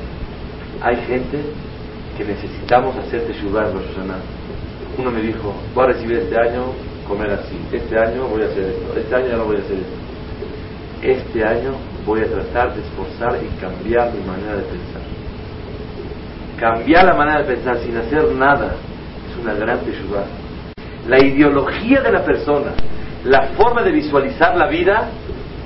[0.81, 1.39] Hay gente
[2.17, 3.95] que necesitamos hacer Teshuvah en Rosh
[4.97, 6.67] Uno me dijo, voy a recibir este año
[7.07, 9.77] comer así, este año voy a hacer esto, este año ya no voy a hacer
[9.77, 10.05] esto.
[11.01, 15.01] Este año voy a tratar de esforzar y cambiar mi manera de pensar.
[16.57, 18.75] Cambiar la manera de pensar sin hacer nada
[19.29, 20.25] es una gran Teshuvah.
[21.07, 22.71] La ideología de la persona,
[23.25, 25.09] la forma de visualizar la vida,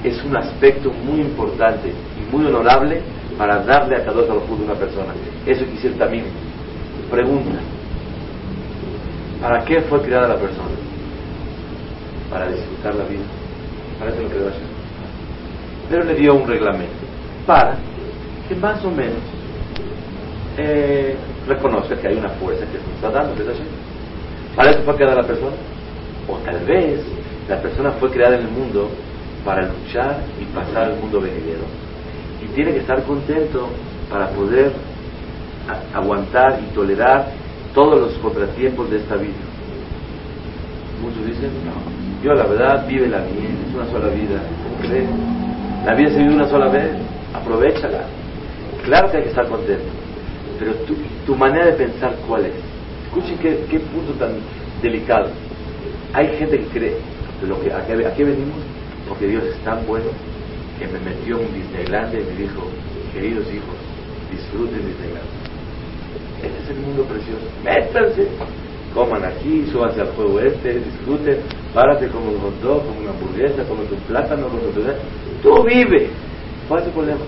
[0.03, 3.01] es un aspecto muy importante y muy honorable
[3.37, 5.13] para darle a cada uno de una persona.
[5.45, 6.25] Eso quisiera también.
[7.09, 7.59] Pregunta.
[9.41, 10.69] ¿Para qué fue creada la persona?
[12.29, 13.23] Para disfrutar la vida.
[13.97, 14.67] Para eso lo creó Hashem.
[15.89, 16.93] Pero le dio un reglamento.
[17.45, 17.77] Para
[18.47, 19.21] que más o menos
[20.57, 21.15] eh,
[21.47, 23.33] reconozca que hay una fuerza que nos está dando.
[24.55, 25.55] Para eso fue creada la persona.
[26.27, 27.01] O tal vez
[27.47, 28.89] la persona fue creada en el mundo
[29.43, 31.63] para luchar y pasar al mundo venidero
[32.41, 33.69] y tiene que estar contento
[34.09, 34.71] para poder
[35.93, 37.27] aguantar y tolerar
[37.73, 39.33] todos los contratiempos de esta vida.
[41.01, 45.95] Muchos dicen, no, yo la verdad vive la vida, es una sola vida, ¿cómo La
[45.95, 46.91] vida se vive una sola vez,
[47.33, 48.03] aprovechala.
[48.83, 49.85] Claro que hay que estar contento,
[50.57, 52.53] pero tu, tu manera de pensar, ¿cuál es?
[53.05, 54.31] Escuchen qué, qué punto tan
[54.81, 55.29] delicado.
[56.13, 56.97] Hay gente que cree,
[57.41, 58.57] de lo que, ¿a qué venimos?
[59.07, 60.05] Porque Dios es tan bueno
[60.77, 62.67] que me metió en Disneylandia y me dijo,
[63.13, 63.75] queridos hijos,
[64.31, 65.38] disfruten Disneylandia.
[66.43, 67.45] Este es el mundo precioso.
[67.63, 68.27] Métanse,
[68.93, 71.37] coman aquí, súbanse al juego este, disfruten,
[71.73, 76.09] párate como un hot dog, como una hamburguesa, como un plátano, como un Tú vive.
[76.67, 77.21] ¿Cuál es el problema?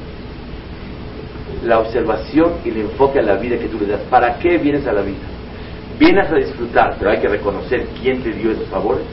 [1.66, 4.02] La observación y el enfoque a la vida que tú le das.
[4.10, 5.18] ¿Para qué vienes a la vida?
[6.00, 9.04] Vienes a disfrutar, pero hay que reconocer quién te dio esos favores.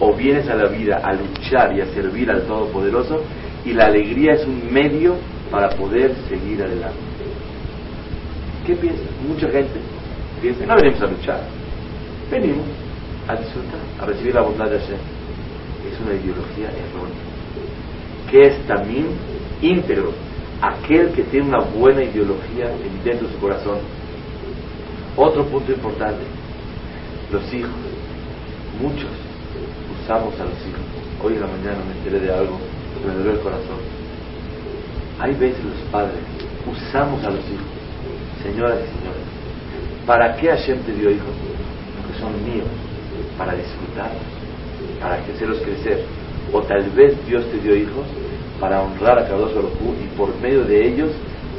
[0.00, 3.22] O vienes a la vida a luchar y a servir al Todopoderoso
[3.64, 5.14] y la alegría es un medio
[5.50, 7.13] para poder seguir adelante.
[8.66, 9.06] ¿Qué piensas?
[9.28, 9.80] Mucha gente
[10.40, 11.40] piensa, no venimos a luchar,
[12.30, 12.66] venimos
[13.28, 14.98] a disfrutar, a recibir la bondad de Hashem.
[15.90, 17.24] Es una ideología errónea.
[18.30, 19.06] ¿Qué es también
[19.60, 20.12] íntegro?
[20.60, 22.70] Aquel que tiene una buena ideología
[23.04, 23.78] dentro de su corazón.
[25.16, 26.24] Otro punto importante,
[27.30, 27.70] los hijos.
[28.80, 29.10] Muchos
[30.02, 30.80] usamos a los hijos.
[31.22, 32.58] Hoy en la mañana me enteré de algo
[33.06, 33.78] me duele el corazón.
[35.20, 36.18] Hay veces los padres
[36.66, 37.66] usamos a los hijos,
[38.44, 39.26] señoras y señores.
[40.06, 41.34] ¿Para qué Hashem te dio hijos?
[41.96, 42.68] Porque son míos,
[43.36, 44.22] para disfrutarlos,
[45.00, 46.04] para hacerlos crecer.
[46.52, 48.06] O tal vez Dios te dio hijos
[48.60, 49.72] para honrar a Kadosh Baruj
[50.04, 51.10] y por medio de ellos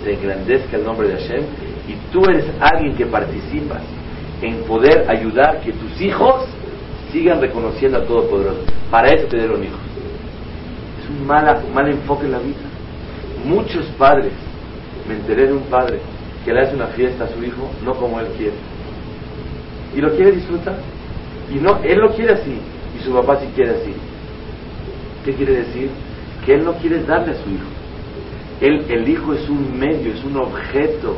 [0.04, 1.43] se engrandezca el nombre de Hashem
[1.89, 3.82] y tú eres alguien que participas
[4.41, 6.45] en poder ayudar que tus hijos
[7.12, 8.62] sigan reconociendo al Todopoderoso.
[8.89, 9.80] Para eso te dieron hijos
[11.10, 12.58] un mal, mal enfoque en la vida.
[13.43, 14.32] Muchos padres,
[15.08, 16.00] me enteré de un padre
[16.46, 18.54] que le hace una fiesta a su hijo, no como él quiere.
[19.96, 20.78] Y lo quiere disfrutar.
[21.52, 22.58] Y no, él lo quiere así,
[22.98, 23.94] y su papá sí quiere así.
[25.26, 25.90] ¿Qué quiere decir?
[26.46, 27.66] Que él no quiere darle a su hijo.
[28.62, 31.18] Él, el hijo es un medio, es un objeto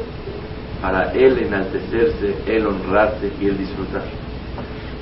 [0.81, 4.03] para él enaltecerse, él honrarse y él disfrutar.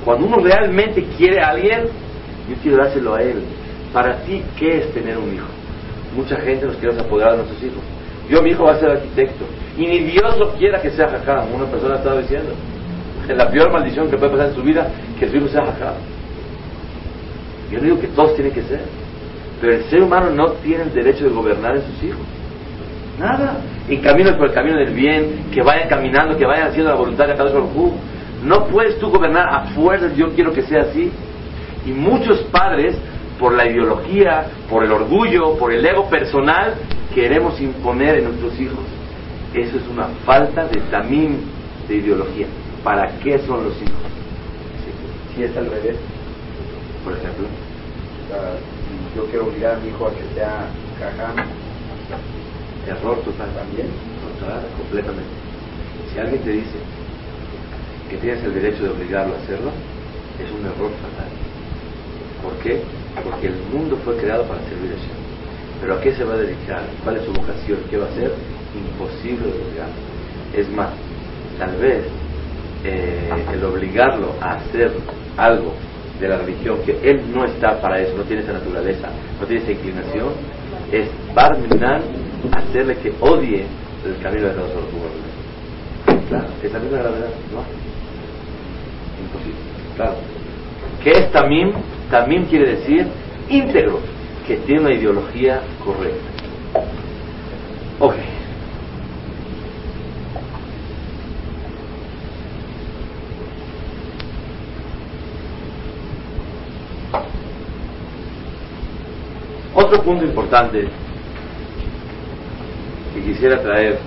[0.04, 1.84] Cuando uno realmente quiere a alguien,
[2.48, 3.42] yo quiero dárselo a él,
[3.92, 5.46] para ti, ¿qué es tener un hijo?
[6.14, 7.82] Mucha gente nos quiere apoderar a nuestros hijos.
[8.28, 9.44] Yo, mi hijo va a ser arquitecto.
[9.76, 11.52] Y ni Dios lo quiera que sea jajam.
[11.54, 12.52] Una persona estaba diciendo.
[13.28, 15.94] La peor maldición que puede pasar en su vida que su hijo sea jajam.
[17.70, 18.80] Yo no digo que todos tienen que ser.
[19.60, 22.20] Pero el ser humano no tiene el derecho de gobernar en sus hijos.
[23.18, 23.56] Nada.
[24.02, 27.34] camino por el camino del bien, que vayan caminando, que vayan haciendo la voluntad de
[27.34, 27.94] cada uno.
[28.44, 31.10] No puedes tú gobernar a fuerzas, yo quiero que sea así.
[31.86, 32.96] Y muchos padres
[33.38, 36.74] por la ideología, por el orgullo, por el ego personal,
[37.14, 38.84] queremos imponer en nuestros hijos.
[39.56, 41.40] Eso es una falta de tamín
[41.88, 42.46] de ideología.
[42.84, 43.96] ¿Para qué son los hijos?
[45.34, 45.96] Si es al revés,
[47.02, 47.46] por ejemplo,
[49.16, 50.68] yo quiero obligar a mi hijo a que sea
[51.00, 51.46] caján,
[52.86, 53.48] error total.
[53.54, 53.88] También.
[54.38, 55.32] Total, completamente.
[56.12, 56.78] Si alguien te dice
[58.10, 59.70] que tienes el derecho de obligarlo a hacerlo,
[60.38, 61.32] es un error fatal.
[62.42, 62.82] ¿Por qué?
[63.24, 65.16] porque el mundo fue creado para servir a Hashem.
[65.80, 66.82] Pero ¿a qué se va a dedicar?
[67.02, 67.78] ¿Cuál es su vocación?
[67.88, 68.32] ¿Qué va a hacer?
[68.74, 69.88] Imposible de obligar.
[70.54, 70.90] Es más,
[71.58, 72.04] tal vez
[72.84, 74.92] eh, el obligarlo a hacer
[75.36, 75.74] algo
[76.20, 79.08] de la religión que él no está para eso, no tiene esa naturaleza,
[79.40, 80.28] no tiene esa inclinación,
[80.90, 82.02] es barminan
[82.52, 83.64] hacerle que odie
[84.04, 84.68] el camino de Dios
[86.28, 87.62] Claro, es la misma gravedad, ¿no?
[89.24, 89.60] Imposible,
[89.96, 90.14] claro.
[91.02, 91.72] ¿Qué es tamim?
[92.10, 93.06] Tamim quiere decir
[93.48, 94.00] íntegro,
[94.46, 96.36] que tiene una ideología correcta.
[98.00, 98.14] Ok.
[109.86, 110.88] Otro punto importante
[113.14, 114.00] que quisiera traer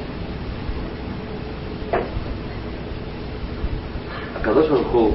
[4.38, 5.13] a Kadosh Baruj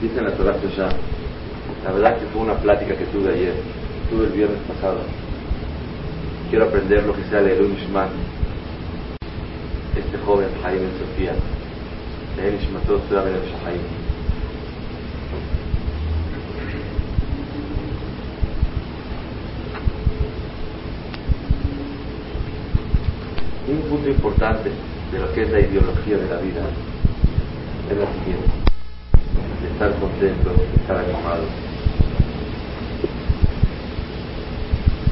[0.00, 0.88] dice en la Torah ya
[1.84, 3.54] la verdad que fue una plática que tuve ayer,
[4.08, 5.00] tuve el viernes pasado.
[6.48, 7.76] Quiero aprender lo que sea de Elun
[9.96, 11.32] este joven Jaime Sofía,
[12.36, 14.06] de Nishmatot Ben Shahaim.
[23.68, 24.70] Un punto importante
[25.12, 26.62] de lo que es la ideología de la vida
[27.90, 28.48] es la siguiente,
[29.62, 31.44] de estar contento, de estar animado.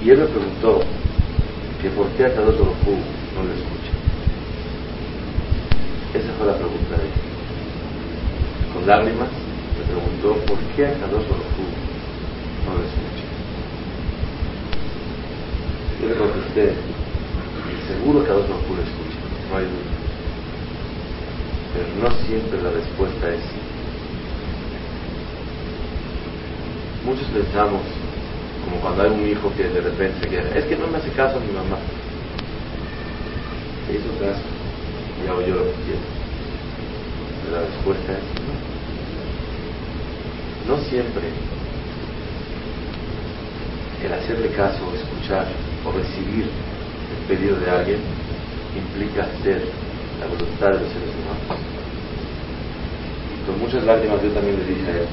[0.04, 0.80] Y él me preguntó
[1.80, 2.76] que por qué a Kadosh Baruj
[3.34, 3.92] no lo escucha.
[6.14, 7.10] Esa fue la pregunta de él.
[8.72, 9.28] Con lágrimas
[9.78, 11.58] me preguntó por qué a Kadosh Baruj
[12.66, 13.24] no lo escucha.
[16.00, 16.93] Yo le contesté
[17.86, 19.18] Seguro que a otro lo escucha,
[19.50, 19.92] no hay duda.
[21.74, 23.60] Pero no siempre la respuesta es sí.
[27.04, 27.82] Muchos pensamos,
[28.64, 31.10] como cuando hay un hijo que de repente se queda, es que no me hace
[31.10, 31.76] caso a mi mamá.
[33.86, 34.40] Se hizo caso
[35.22, 36.00] y hago yo lo que quiero.
[37.44, 38.54] Pero la respuesta es no.
[40.74, 41.28] No siempre
[44.04, 45.46] el hacerle caso, escuchar
[45.84, 46.48] o recibir
[47.28, 48.00] pedido de alguien
[48.76, 49.62] implica hacer
[50.20, 51.60] la voluntad de los seres humanos.
[53.46, 55.08] Con muchas lágrimas yo también le dije a él,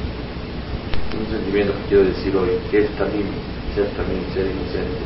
[1.20, 3.28] un sentimiento que quiero decir hoy, que es también
[3.76, 5.00] ser también ser inocente,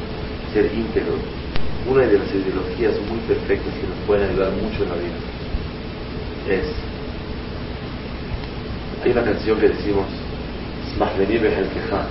[0.53, 1.17] ser íntegro,
[1.89, 5.19] una de las ideologías muy perfectas que nos pueden ayudar mucho en la vida.
[6.49, 6.65] Es,
[9.03, 10.05] hay una canción que decimos,
[10.99, 12.07] el queja,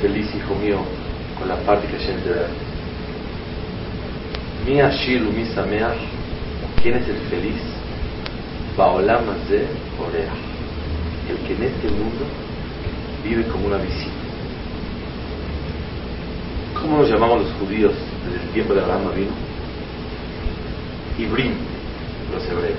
[0.00, 0.80] feliz hijo mío
[1.38, 2.48] con la parte que Hashem te da
[4.66, 5.96] mi Ashiru, mi Sameach,
[6.82, 7.62] ¿quién es el feliz?
[8.76, 9.64] Baolam de
[10.02, 10.32] Orea,
[11.30, 12.24] el que en este mundo
[13.22, 14.10] vive como una visita.
[16.74, 17.92] ¿Cómo nos llamamos los judíos
[18.24, 19.30] desde el tiempo de Abraham vino?
[21.18, 21.52] Ibrim,
[22.34, 22.76] los hebreos.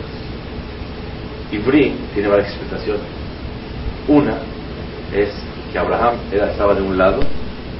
[1.52, 3.02] Ibrim tiene varias explicaciones.
[4.10, 4.36] Una
[5.15, 5.30] es
[5.71, 7.21] que Abraham era, estaba de un lado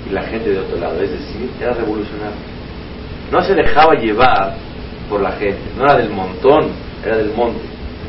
[0.10, 2.57] y la gente de otro lado, es decir, era revolucionario
[3.32, 4.56] no se dejaba llevar
[5.10, 6.68] por la gente, no era del montón,
[7.06, 7.62] era del monte,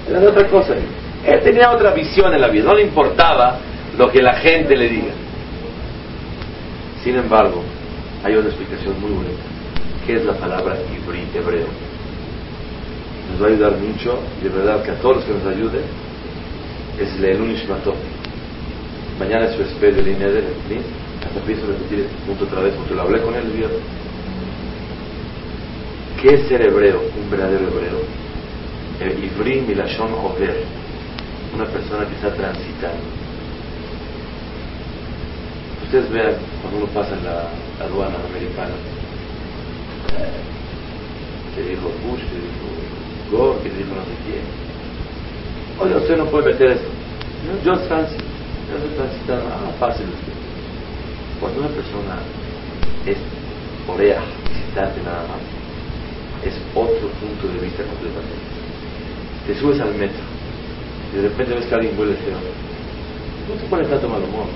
[0.09, 0.75] era de otra cosa.
[1.25, 3.59] Él tenía otra visión en la vida, no le importaba
[3.97, 5.13] lo que la gente le diga.
[7.03, 7.63] Sin embargo,
[8.25, 9.43] hay otra explicación muy bonita,
[10.07, 11.67] que es la palabra hebreo.
[13.31, 15.83] Nos va a ayudar mucho, y de verdad que a todos los que nos ayuden,
[16.99, 17.95] es Leelun Ishmatot.
[19.19, 22.95] Mañana es su especie de línea de hasta a repetir este punto otra vez, porque
[22.95, 23.81] lo hablé con él el viernes.
[26.21, 27.01] ¿Qué es ser hebreo?
[27.17, 28.01] Un verdadero hebreo.
[29.01, 30.65] El Ivri Milashon Over.
[31.55, 33.07] Una persona que está transitando.
[35.85, 37.49] Ustedes vean cuando uno pasa en la
[37.85, 38.75] aduana americana.
[41.55, 42.67] Que dijo Bush, que dijo
[43.31, 44.43] Gore, que dijo no sé quién.
[45.79, 46.89] Oye, usted no puede meter esto.
[47.65, 48.25] Yo transito.
[48.69, 49.45] Yo transitando.
[49.53, 50.33] Ah, fácil usted.
[51.41, 52.19] Cuando una persona
[53.07, 53.19] es
[53.87, 55.58] orea, visitante nada más
[56.45, 58.37] es otro punto de vista completamente.
[59.47, 60.23] Te subes al metro
[61.13, 62.39] y de repente ves que alguien huele feo.
[63.49, 64.47] No te pones tanto mal humor,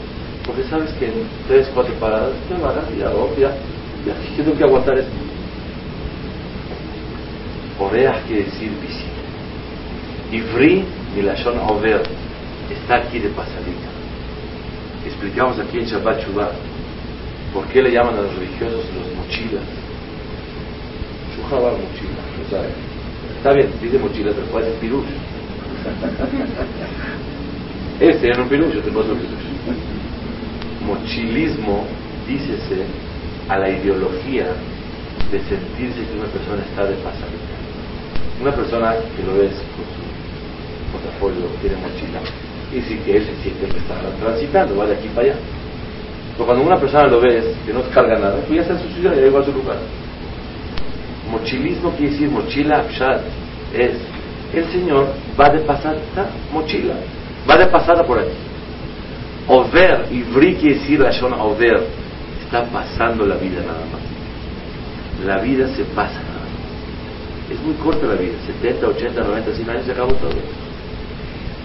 [0.44, 3.50] porque sabes que en tres, cuatro paradas te van a ya, oh, ya,
[4.06, 5.10] ya, yo tengo que aguantar esto.
[7.80, 9.10] Oreas quiere decir visita.
[10.30, 10.84] Ivri
[11.16, 12.02] Milashon Over
[12.70, 13.90] está aquí de pasadita.
[15.04, 16.50] Explicamos aquí en Shabbat Shuvah
[17.52, 19.81] por qué le llaman a los religiosos los mochilas
[21.60, 22.62] mochila,
[23.36, 25.04] Está bien, dice mochila, pero puede ser pirush.
[28.00, 30.86] Este era un pirush, este puede ser pirush.
[30.86, 31.84] Mochilismo,
[32.26, 32.86] dícese
[33.48, 34.46] a la ideología
[35.30, 37.28] de sentirse que una persona está de pasar.
[38.40, 40.02] Una persona que lo ves con su
[40.92, 42.20] portafolio, tiene mochila,
[42.72, 45.36] y sí que él se siente que está transitando, va de aquí para allá.
[46.32, 48.94] Pero cuando una persona lo ves que no carga nada, pues ya está en su
[48.94, 49.76] ciudad, ya llegó a su lugar.
[51.32, 53.20] Mochilismo quiere decir mochila, shad,
[53.74, 53.92] es
[54.54, 55.08] el Señor
[55.40, 55.96] va de pasada,
[56.52, 56.94] mochila,
[57.48, 58.36] va de pasada por aquí.
[59.48, 61.82] Over, y quiere decir la zona over,
[62.44, 64.12] está pasando la vida nada más
[65.24, 66.20] la vida se pasa.
[67.50, 70.34] Es muy corta la vida, 70, 80, 90, 100 años se acabó todo.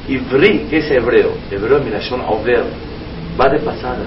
[0.08, 2.64] Y Bri, que es hebreo, hebreo son Over,
[3.40, 4.04] va de pasada.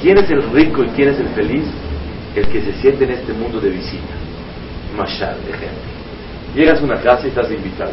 [0.00, 1.64] ¿Quién es el rico y quién es el feliz?
[2.34, 4.14] El que se siente en este mundo de visita.
[4.96, 5.90] Mashal, de ejemplo.
[6.54, 7.92] Llegas a una casa y estás invitado.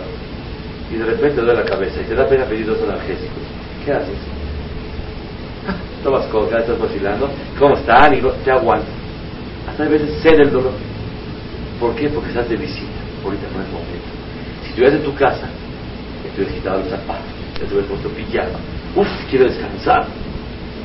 [0.92, 3.44] Y de repente te duele la cabeza y te da pena pedir dos analgésicos.
[3.86, 4.18] ¿Qué haces?
[6.04, 7.30] Tomas coca, estás vacilando.
[7.60, 8.14] ¿Cómo están?
[8.14, 8.98] Y te aguantas
[9.68, 10.74] hasta a veces cede el dolor.
[11.80, 12.10] ¿Por qué?
[12.10, 12.98] Porque estás de visita.
[13.24, 14.10] Ahorita no es momento.
[14.64, 15.48] Si estuvieras en tu casa,
[16.24, 17.28] te hubieras quitado los zapatos,
[17.60, 18.60] te hubieras puesto pijama.
[18.96, 20.08] Uf, quiero descansar.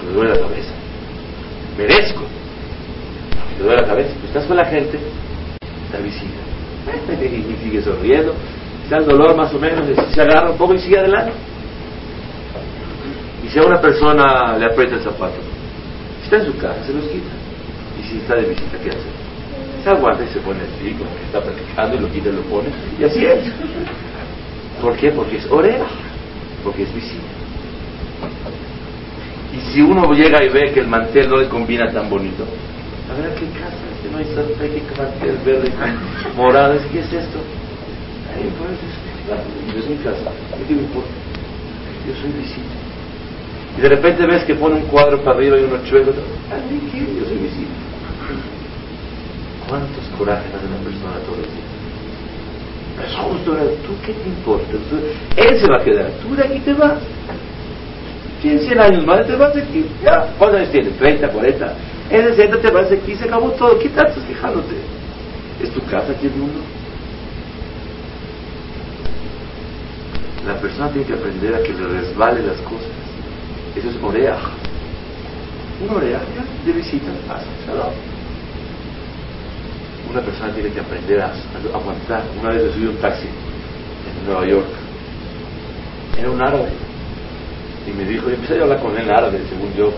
[0.04, 0.72] Me duele la cabeza.
[1.78, 2.22] Merezco.
[3.56, 4.10] Te duele la cabeza.
[4.14, 4.98] Pues estás con la gente,
[5.92, 6.40] la visita.
[7.22, 8.34] y sigue sonriendo.
[8.84, 11.32] Está el dolor más o menos, se agarra un poco y sigue adelante.
[13.44, 15.38] Y si a una persona le aprieta el zapato,
[16.22, 17.42] está en su casa, se los quita
[17.98, 19.08] y si está de visita, ¿qué hace?
[19.84, 22.42] Se aguanta y se pone así, como que está practicando y lo quita y lo
[22.42, 22.68] pone.
[22.98, 23.52] Y así es.
[24.80, 25.10] ¿Por qué?
[25.10, 25.86] Porque es oreja,
[26.64, 27.22] porque es visita.
[29.52, 32.44] Y si uno llega y ve que el mantel no le combina tan bonito,
[33.10, 33.91] a ver, ¿qué casa?
[34.02, 35.72] Que no hay santa, ¿qué mantel verde,
[36.36, 36.74] morado?
[36.90, 37.38] ¿Qué es esto?
[38.34, 40.30] Ay, pues, es mi casa,
[40.66, 41.10] ¿qué me importa?
[42.06, 42.74] Yo soy visita.
[43.78, 46.80] Y de repente ves que pone un cuadro para arriba y uno chueco, ¿a mí
[46.90, 46.98] qué?
[46.98, 47.70] Yo soy visita.
[49.68, 51.72] ¿Cuántos corajes hace una persona todos los días?
[53.06, 53.54] Es justo,
[53.86, 54.72] ¿tú qué te importa?
[55.36, 56.98] él se va a quedar, tú de aquí te vas.
[58.42, 59.86] Tienes 100 años más, te vas de aquí.
[60.04, 60.98] Ya, ¿cuántos años tienes?
[60.98, 61.74] 30, 40.
[62.20, 63.78] 60 te de aquí, se acabó todo.
[63.78, 64.74] ¿Qué tanto estás quejándote?
[65.62, 66.60] ¿Es tu casa aquí el mundo?
[70.46, 72.90] La persona tiene que aprender a que le resbale las cosas.
[73.76, 74.50] Eso es oreja.
[75.82, 76.20] Un oreja
[76.66, 77.46] de visita, pasa,
[80.10, 81.32] una persona tiene que aprender a,
[81.74, 82.22] aguantar.
[82.38, 84.66] Una vez subí un taxi en Nueva York.
[86.18, 86.68] Era un árabe.
[87.86, 89.92] Y me dijo, y empecé a hablar con él en árabe, según yo.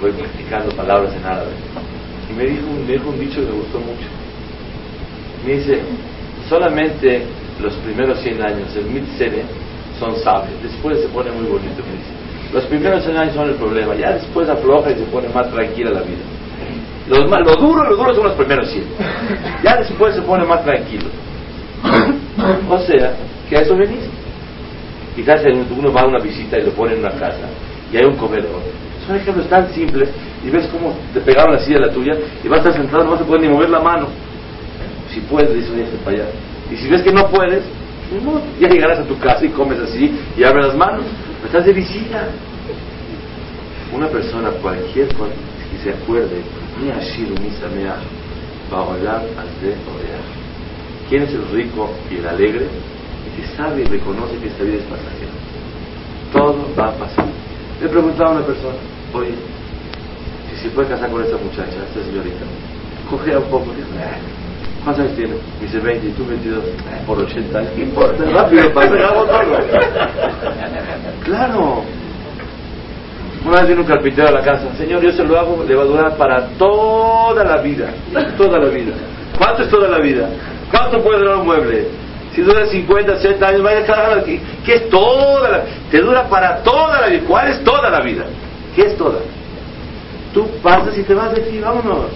[0.00, 1.52] Voy practicando palabras en árabe.
[2.30, 4.08] Y me dijo, me dijo un dicho que me gustó mucho.
[5.44, 5.80] Me dice,
[6.48, 7.22] solamente
[7.60, 9.44] los primeros 100 años, el mitzere,
[9.98, 10.62] son sabios.
[10.62, 12.52] Después se pone muy bonito, me dice.
[12.52, 13.94] Los primeros 100 años son el problema.
[13.94, 16.22] Ya después afloja y se pone más tranquila la vida.
[17.08, 18.84] Los, lo duro, lo duro son los primeros 100.
[19.62, 21.06] Ya después se pone más tranquilo.
[22.68, 23.14] O sea,
[23.48, 24.04] que a eso venís.
[25.14, 27.48] Quizás uno va a una visita y lo pone en una casa
[27.90, 28.60] y hay un comedor.
[29.06, 30.08] Son ejemplos tan simples
[30.44, 33.04] y ves cómo te pegaron la silla a la tuya y vas a estar sentado,
[33.04, 34.08] no vas a poder ni mover la mano.
[35.12, 36.26] Si puedes, dice este para allá.
[36.70, 37.62] Y si ves que no puedes,
[38.60, 41.04] ya llegarás a tu casa y comes así y abres las manos.
[41.44, 42.28] Estás de visita.
[43.92, 46.42] Una persona, cualquier, que se acuerde
[46.82, 48.02] mi Ashiru, mi Sameach,
[48.70, 49.22] Baolam
[49.62, 49.74] de.
[51.08, 52.66] ¿Quién es el rico y el alegre?
[52.66, 55.32] El que sabe y reconoce que esta vida es pasajera.
[56.32, 57.26] Todo va a pasar.
[57.80, 58.74] Le preguntaba a una persona,
[59.16, 59.34] oye,
[60.50, 62.44] si se puede casar con esta muchacha, esta señorita,
[63.10, 63.66] cogea un poco.
[64.84, 65.34] ¿Cuántos años tiene?
[65.60, 66.64] Dice 20 y tú 22.
[67.06, 67.72] Por 80 años.
[67.74, 68.24] ¿Qué importa?
[68.24, 69.26] Rápido, pasa, todo.
[71.24, 71.82] Claro.
[73.44, 75.82] Una vez vino un carpintero a la casa, Señor, yo se lo hago, le va
[75.82, 77.90] a durar para toda la vida.
[78.36, 78.92] Toda la vida.
[79.38, 80.28] ¿Cuánto es toda la vida?
[80.70, 81.86] ¿Cuánto puede durar un mueble?
[82.34, 84.40] Si dura 50, 60 años, vaya a aquí.
[84.64, 87.22] ¿Qué es toda la Te dura para toda la vida.
[87.26, 88.24] ¿Cuál es toda la vida?
[88.76, 89.20] ¿Qué es toda?
[90.34, 92.10] Tú pasas y te vas de aquí, vámonos.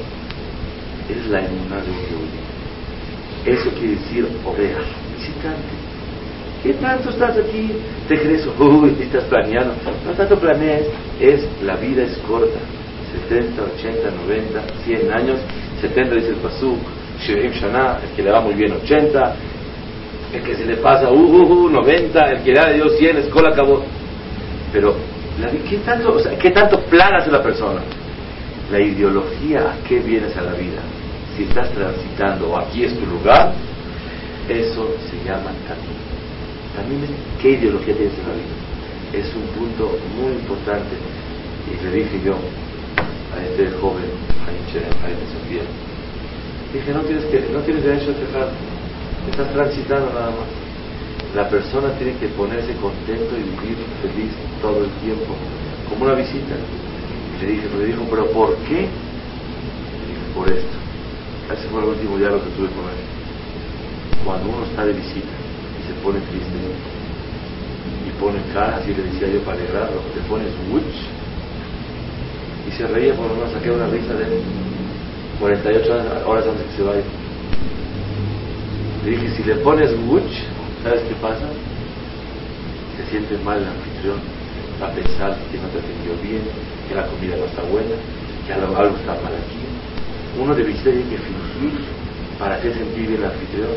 [1.08, 4.82] Es la inmunidad de un Eso quiere decir oveja,
[5.16, 5.80] visitante.
[6.62, 7.72] ¿Qué tanto estás aquí?
[8.06, 9.72] Te crees, uy, estás planeando.
[10.06, 10.82] No tanto planeas,
[11.18, 12.58] es la vida es corta.
[13.28, 15.38] 70, 80, 90, 100 años.
[15.80, 16.78] 70 dice el Pasuk,
[17.22, 19.34] Shirim Shana, el que le va muy bien 80,
[20.34, 22.98] el que se le pasa, uh, uh, uh 90, el que le da de Dios
[22.98, 23.82] 100, escola acabó.
[24.72, 24.94] Pero,
[25.68, 27.80] ¿qué tanto, o sea, ¿qué tanto plan hace la persona?
[28.70, 30.80] La ideología, ¿a qué vienes a la vida?
[31.36, 33.52] Si estás transitando, aquí es tu lugar,
[34.48, 36.00] eso se llama camino.
[36.76, 37.02] También
[37.40, 38.56] qué ideología tienes en la vida.
[39.12, 40.96] Es un punto muy importante.
[41.66, 44.10] Y le dije yo a este joven,
[44.42, 45.62] a Sofía,
[46.72, 48.48] Dije, no tienes, que, no tienes derecho a quejar,
[49.28, 50.69] estás transitando nada más.
[51.34, 55.36] La persona tiene que ponerse contento y vivir feliz todo el tiempo,
[55.88, 56.56] como una visita.
[57.40, 58.88] le dije, me dijo, pero ¿por qué?
[58.88, 60.76] dije, por esto.
[61.52, 63.00] Ese fue el último diálogo que tuve con él.
[64.24, 65.34] Cuando uno está de visita
[65.78, 66.58] y se pone triste
[68.06, 70.94] y pone cara, así le decía yo para alegrarlo, te pones wuch
[72.68, 74.42] y se reía por lo menos saqué una risa de él
[75.40, 77.02] 48 horas antes que se vaya.
[79.04, 80.30] Le dije, si le pones wuch,
[80.82, 81.46] ¿sabes qué pasa?
[82.96, 84.20] Se siente mal el anfitrión,
[84.80, 86.42] va a pensar que no te atendió bien,
[86.88, 87.96] que la comida no está buena,
[88.46, 89.60] que algo, está mal aquí.
[90.40, 91.80] Uno de visita tiene que fingir
[92.38, 93.70] para hacer sentir bien el anfitrión.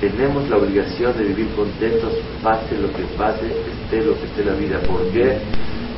[0.00, 4.54] Tenemos la obligación de vivir contentos, pase lo que pase, esté lo que esté la
[4.54, 4.80] vida.
[4.80, 5.38] ¿Por qué?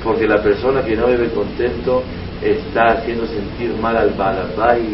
[0.04, 2.04] Porque la persona que no vive contento
[2.42, 4.84] está haciendo sentir mal al balabay,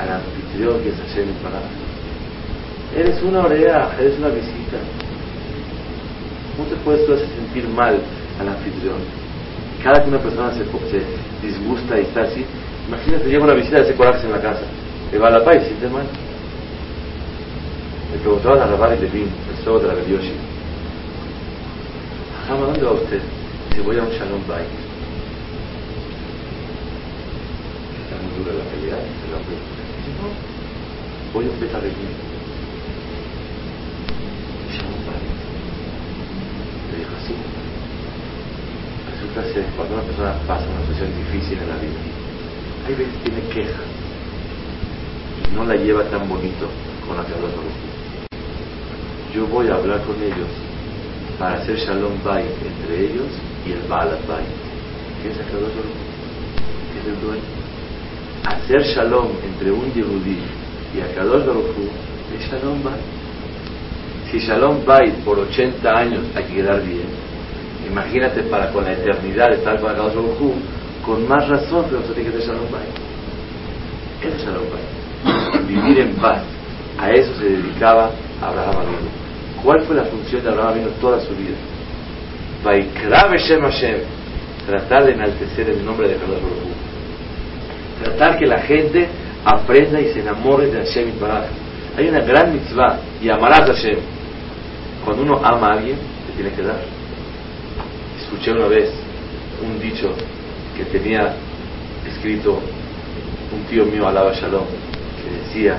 [0.00, 1.83] al anfitrión que es Hashem para.
[2.96, 4.78] Eres una orea, eres una visita.
[6.56, 7.98] ¿Cómo te puedes tú hacer sentir mal
[8.40, 8.98] al anfitrión?
[9.82, 10.64] Cada que una persona se,
[11.44, 12.44] disgusta y está así,
[12.88, 14.62] imagínate, llega una visita y hace coraje en la casa.
[15.12, 16.06] El balabay se siente mal.
[18.12, 20.32] Le preguntaban a Rabbi Levin, el suegro de la Yoshi,
[22.48, 23.20] ¿a dónde va usted?
[23.70, 24.64] Dice, voy a un Shalom Bay
[28.36, 28.96] dura la pelea,
[29.30, 30.28] no,
[31.32, 31.78] voy a un beta
[39.10, 42.00] Resulta ser, cuando una persona pasa una situación difícil en la vida,
[42.86, 43.82] hay veces tiene queja
[45.50, 46.68] y no la lleva tan bonito
[47.06, 47.48] con la que habla
[49.34, 50.50] Yo voy a hablar con ellos
[51.38, 53.28] para hacer shalom bay entre ellos
[53.66, 54.44] y el balat bay.
[55.22, 57.64] ¿Qué es el ¿Qué es el dueño?
[58.44, 60.38] hacer shalom entre un yehudí
[60.94, 61.76] y Akadosh Baruch
[62.34, 63.00] es shalom bay.
[64.34, 67.06] Si shalom bay por 80 años hay que quedar bien,
[67.88, 70.14] imagínate para con la eternidad estar con Akadosh
[71.06, 72.88] con más razón que nosotros tiene que shalom bay.
[74.22, 75.62] Es shalom bay.
[75.68, 76.42] Vivir en paz.
[76.98, 78.10] A eso se dedicaba
[78.42, 79.62] Abraham Avinu.
[79.62, 81.54] ¿Cuál fue la función de Abraham Avinu toda su vida?
[84.66, 86.74] Tratar de enaltecer el nombre de Baruch
[88.02, 89.06] tratar que la gente
[89.44, 91.44] aprenda y se enamore de Hashem Baraj.
[91.96, 94.13] Hay una gran mitzvah y amarás a Hashem.
[95.04, 96.80] Cuando uno ama a alguien, te tiene que dar.
[98.20, 98.90] Escuché una vez
[99.62, 100.10] un dicho
[100.76, 101.34] que tenía
[102.08, 102.58] escrito
[103.54, 105.76] un tío mío, Alaba Shalom, que decía,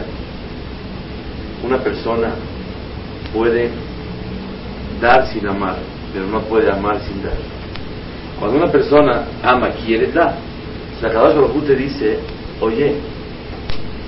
[1.63, 2.33] una persona
[3.33, 3.69] puede
[5.01, 5.77] dar sin amar,
[6.13, 7.33] pero no puede amar sin dar.
[8.39, 10.35] Cuando una persona ama, quiere dar.
[11.01, 12.19] La Kadosh Baruj te dice,
[12.61, 12.95] oye,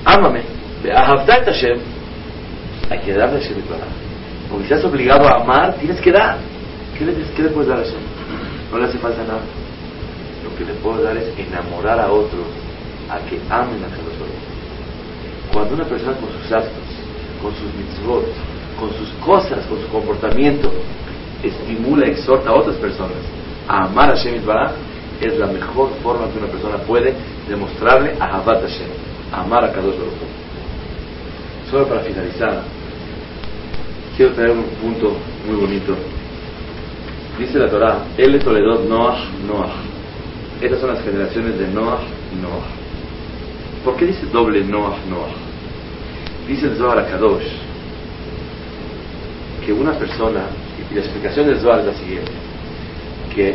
[0.06, 0.42] ámame,
[0.84, 1.80] de Ahavta Hashem,
[2.90, 3.58] hay que darle a Hashem
[4.50, 6.38] Porque estás obligado a amar, tienes que dar.
[6.98, 8.00] ¿Qué le, ¿Qué puedes dar a Hashem?
[8.72, 9.42] No le hace falta nada.
[10.44, 12.46] Lo que le puedo dar es enamorar a otros
[13.10, 16.88] a que amen a Kadosh Cuando una persona con sus actos,
[17.42, 18.26] con sus mitzvot,
[18.80, 20.72] con sus cosas, con su comportamiento,
[21.44, 23.18] estimula, exhorta a otras personas
[23.68, 24.72] a amar a Hashem Baraj,
[25.22, 27.14] es la mejor forma que una persona puede
[27.50, 28.88] demostrarle a Habat Hashem,
[29.32, 30.14] amar a Kadosh Baruch
[31.70, 32.64] Solo para finalizar,
[34.18, 35.16] quiero traer un punto
[35.46, 35.96] muy bonito.
[37.38, 39.74] Dice la Torah, El Toledot Noah, Noah.
[40.60, 42.00] Estas son las generaciones de Noah
[42.34, 42.66] y Noah.
[43.86, 45.36] ¿Por qué dice doble Noah, Noah?
[46.48, 47.46] Dice el Zohar Kadosh
[49.64, 50.46] que una persona,
[50.90, 52.32] y la explicación del Zohar es la siguiente,
[53.36, 53.54] que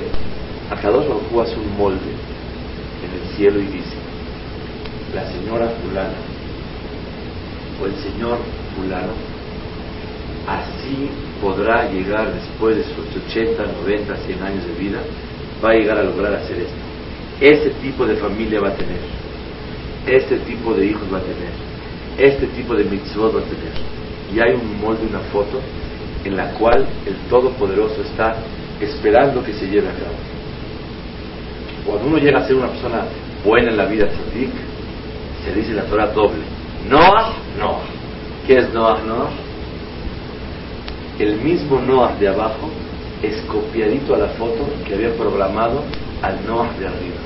[0.70, 2.12] Akadosh Baruj hace un molde
[3.02, 3.96] en el cielo y dice,
[5.12, 6.14] la señora fulana
[7.82, 8.38] o el señor
[8.76, 9.31] fulano
[10.46, 11.08] así
[11.40, 14.98] podrá llegar después de sus 80, 90, 100 años de vida,
[15.64, 16.74] va a llegar a lograr hacer esto.
[17.40, 19.00] Este tipo de familia va a tener,
[20.06, 21.52] este tipo de hijos va a tener,
[22.18, 23.72] este tipo de mitzvot va a tener.
[24.34, 25.60] Y hay un molde, una foto
[26.24, 28.36] en la cual el Todopoderoso está
[28.80, 30.16] esperando que se lleve a cabo.
[31.84, 33.04] Cuando uno llega a ser una persona
[33.44, 34.08] buena en la vida
[35.44, 36.42] se dice la Torah doble.
[36.88, 37.82] Noah, Noah.
[38.46, 39.30] ¿Qué es Noah, Noah?
[41.22, 42.68] El mismo Noah de abajo
[43.22, 45.84] es copiadito a la foto que había programado
[46.20, 47.20] al Noah de arriba.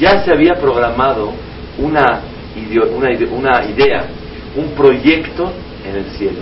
[0.00, 1.34] Ya se había programado
[1.76, 2.22] una,
[2.56, 4.04] idea,
[4.56, 5.52] un proyecto
[5.86, 6.38] en el cielo.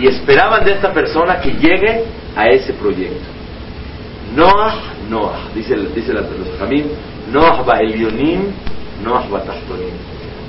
[0.00, 3.28] Y esperaban de esta persona que llegue a ese proyecto.
[4.34, 6.22] Noah, Noah, dice, dice la,
[6.58, 6.86] Jamim,
[7.30, 8.44] Noah va Elionim,
[9.04, 9.92] Noah va Tachtonim.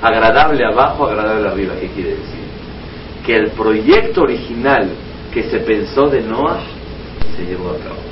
[0.00, 1.74] agradable abajo, agradable arriba.
[1.78, 2.42] ¿Qué quiere decir?
[3.26, 4.88] Que el proyecto original
[5.32, 6.60] que se pensó de Noah
[7.36, 8.02] se llevó a cabo.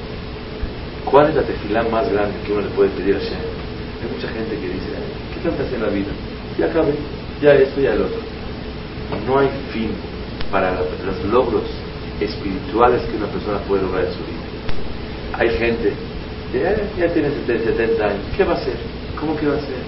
[1.05, 3.39] ¿Cuál es la tefilá más grande que uno le puede pedir a Shem?
[4.01, 4.89] Hay mucha gente que dice,
[5.35, 6.13] ¿qué tengo que hacer en la vida?
[6.59, 6.95] Ya acabé,
[7.43, 8.21] ya esto, ya el otro.
[9.27, 9.91] No hay fin
[10.51, 11.65] para los logros
[12.21, 14.41] espirituales que una persona puede lograr en su vida.
[15.35, 15.93] Hay gente,
[16.53, 18.77] ya, ya tiene 70 años, ¿qué va a hacer?
[19.19, 19.81] ¿Cómo que va a hacer?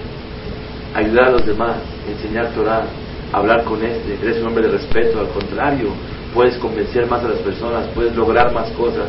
[0.95, 1.77] Ayudar a los demás,
[2.07, 2.85] enseñar Torah,
[3.31, 5.89] hablar con este, eres un hombre de respeto, al contrario,
[6.33, 9.07] puedes convencer más a las personas, puedes lograr más cosas.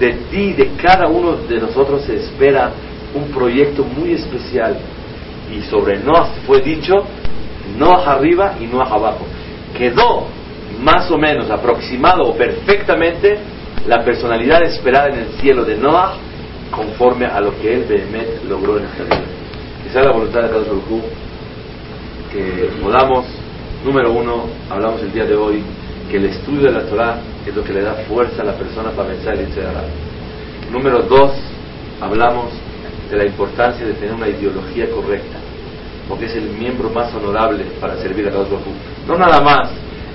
[0.00, 2.70] De ti, de cada uno de nosotros se espera
[3.14, 4.76] un proyecto muy especial.
[5.54, 6.94] Y sobre Noah fue dicho,
[7.78, 9.26] Noah arriba y Noah abajo.
[9.76, 10.26] Quedó
[10.82, 13.38] más o menos aproximado o perfectamente
[13.86, 16.14] la personalidad esperada en el cielo de Noah
[16.70, 19.24] conforme a lo que él Behemet logró en esta vida.
[19.88, 20.66] Esa es la voluntad de Dios
[22.32, 23.24] que podamos,
[23.84, 25.62] número uno, hablamos el día de hoy,
[26.10, 28.90] que el estudio de la Torah es lo que le da fuerza a la persona
[28.90, 30.70] para vencer el Yitzhak.
[30.70, 31.32] Número dos,
[32.00, 32.52] hablamos
[33.10, 35.38] de la importancia de tener una ideología correcta,
[36.08, 38.74] porque es el miembro más honorable para servir a Kadosh Baruj
[39.06, 39.70] No nada más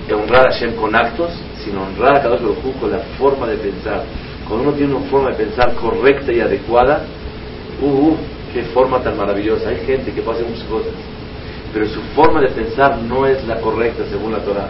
[0.07, 1.31] de honrar a Hashem con actos,
[1.63, 4.03] sino honrar a Kadosh Baruj con la forma de pensar.
[4.47, 7.03] Cuando uno tiene una forma de pensar correcta y adecuada,
[7.81, 8.17] uh, uh,
[8.53, 9.69] qué forma tan maravillosa.
[9.69, 10.93] Hay gente que puede hacer muchas cosas,
[11.73, 14.69] pero su forma de pensar no es la correcta según la Torah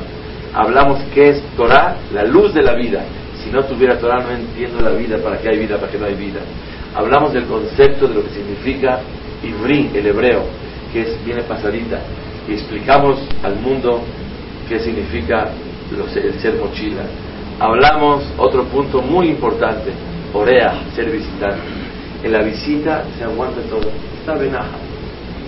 [0.54, 3.04] hablamos que es Torah, la luz de la vida.
[3.44, 6.06] Si no tuviera Torah no entiendo la vida, para qué hay vida, para qué no
[6.06, 6.40] hay vida.
[6.94, 9.00] Hablamos del concepto de lo que significa
[9.44, 10.44] Ivri, el hebreo,
[10.94, 12.00] que es, viene pasadita,
[12.48, 14.02] y explicamos al mundo
[14.68, 15.50] qué significa
[15.92, 17.04] el ser mochila.
[17.60, 19.92] Hablamos otro punto muy importante,
[20.34, 21.62] Orea, ser visitante.
[22.24, 23.90] En la visita se aguanta todo,
[24.20, 24.78] está venaja,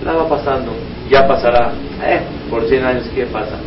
[0.04, 0.72] la va pasando,
[1.08, 1.72] ya pasará,
[2.04, 3.58] eh, por 100 años, ¿qué pasa?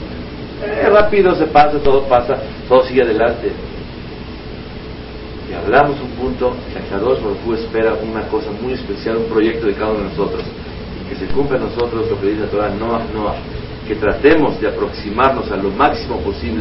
[0.64, 2.38] Eh, rápido se pasa, todo pasa,
[2.68, 3.52] todo sigue adelante.
[5.50, 9.74] Y hablamos un punto que Akadosh Baruj espera una cosa muy especial, un proyecto de
[9.74, 10.44] cada uno de nosotros.
[11.02, 13.36] Y que se cumpla en nosotros lo que dice la Torah, Noah, Noah.
[13.88, 16.56] Que tratemos de aproximarnos a lo máximo posible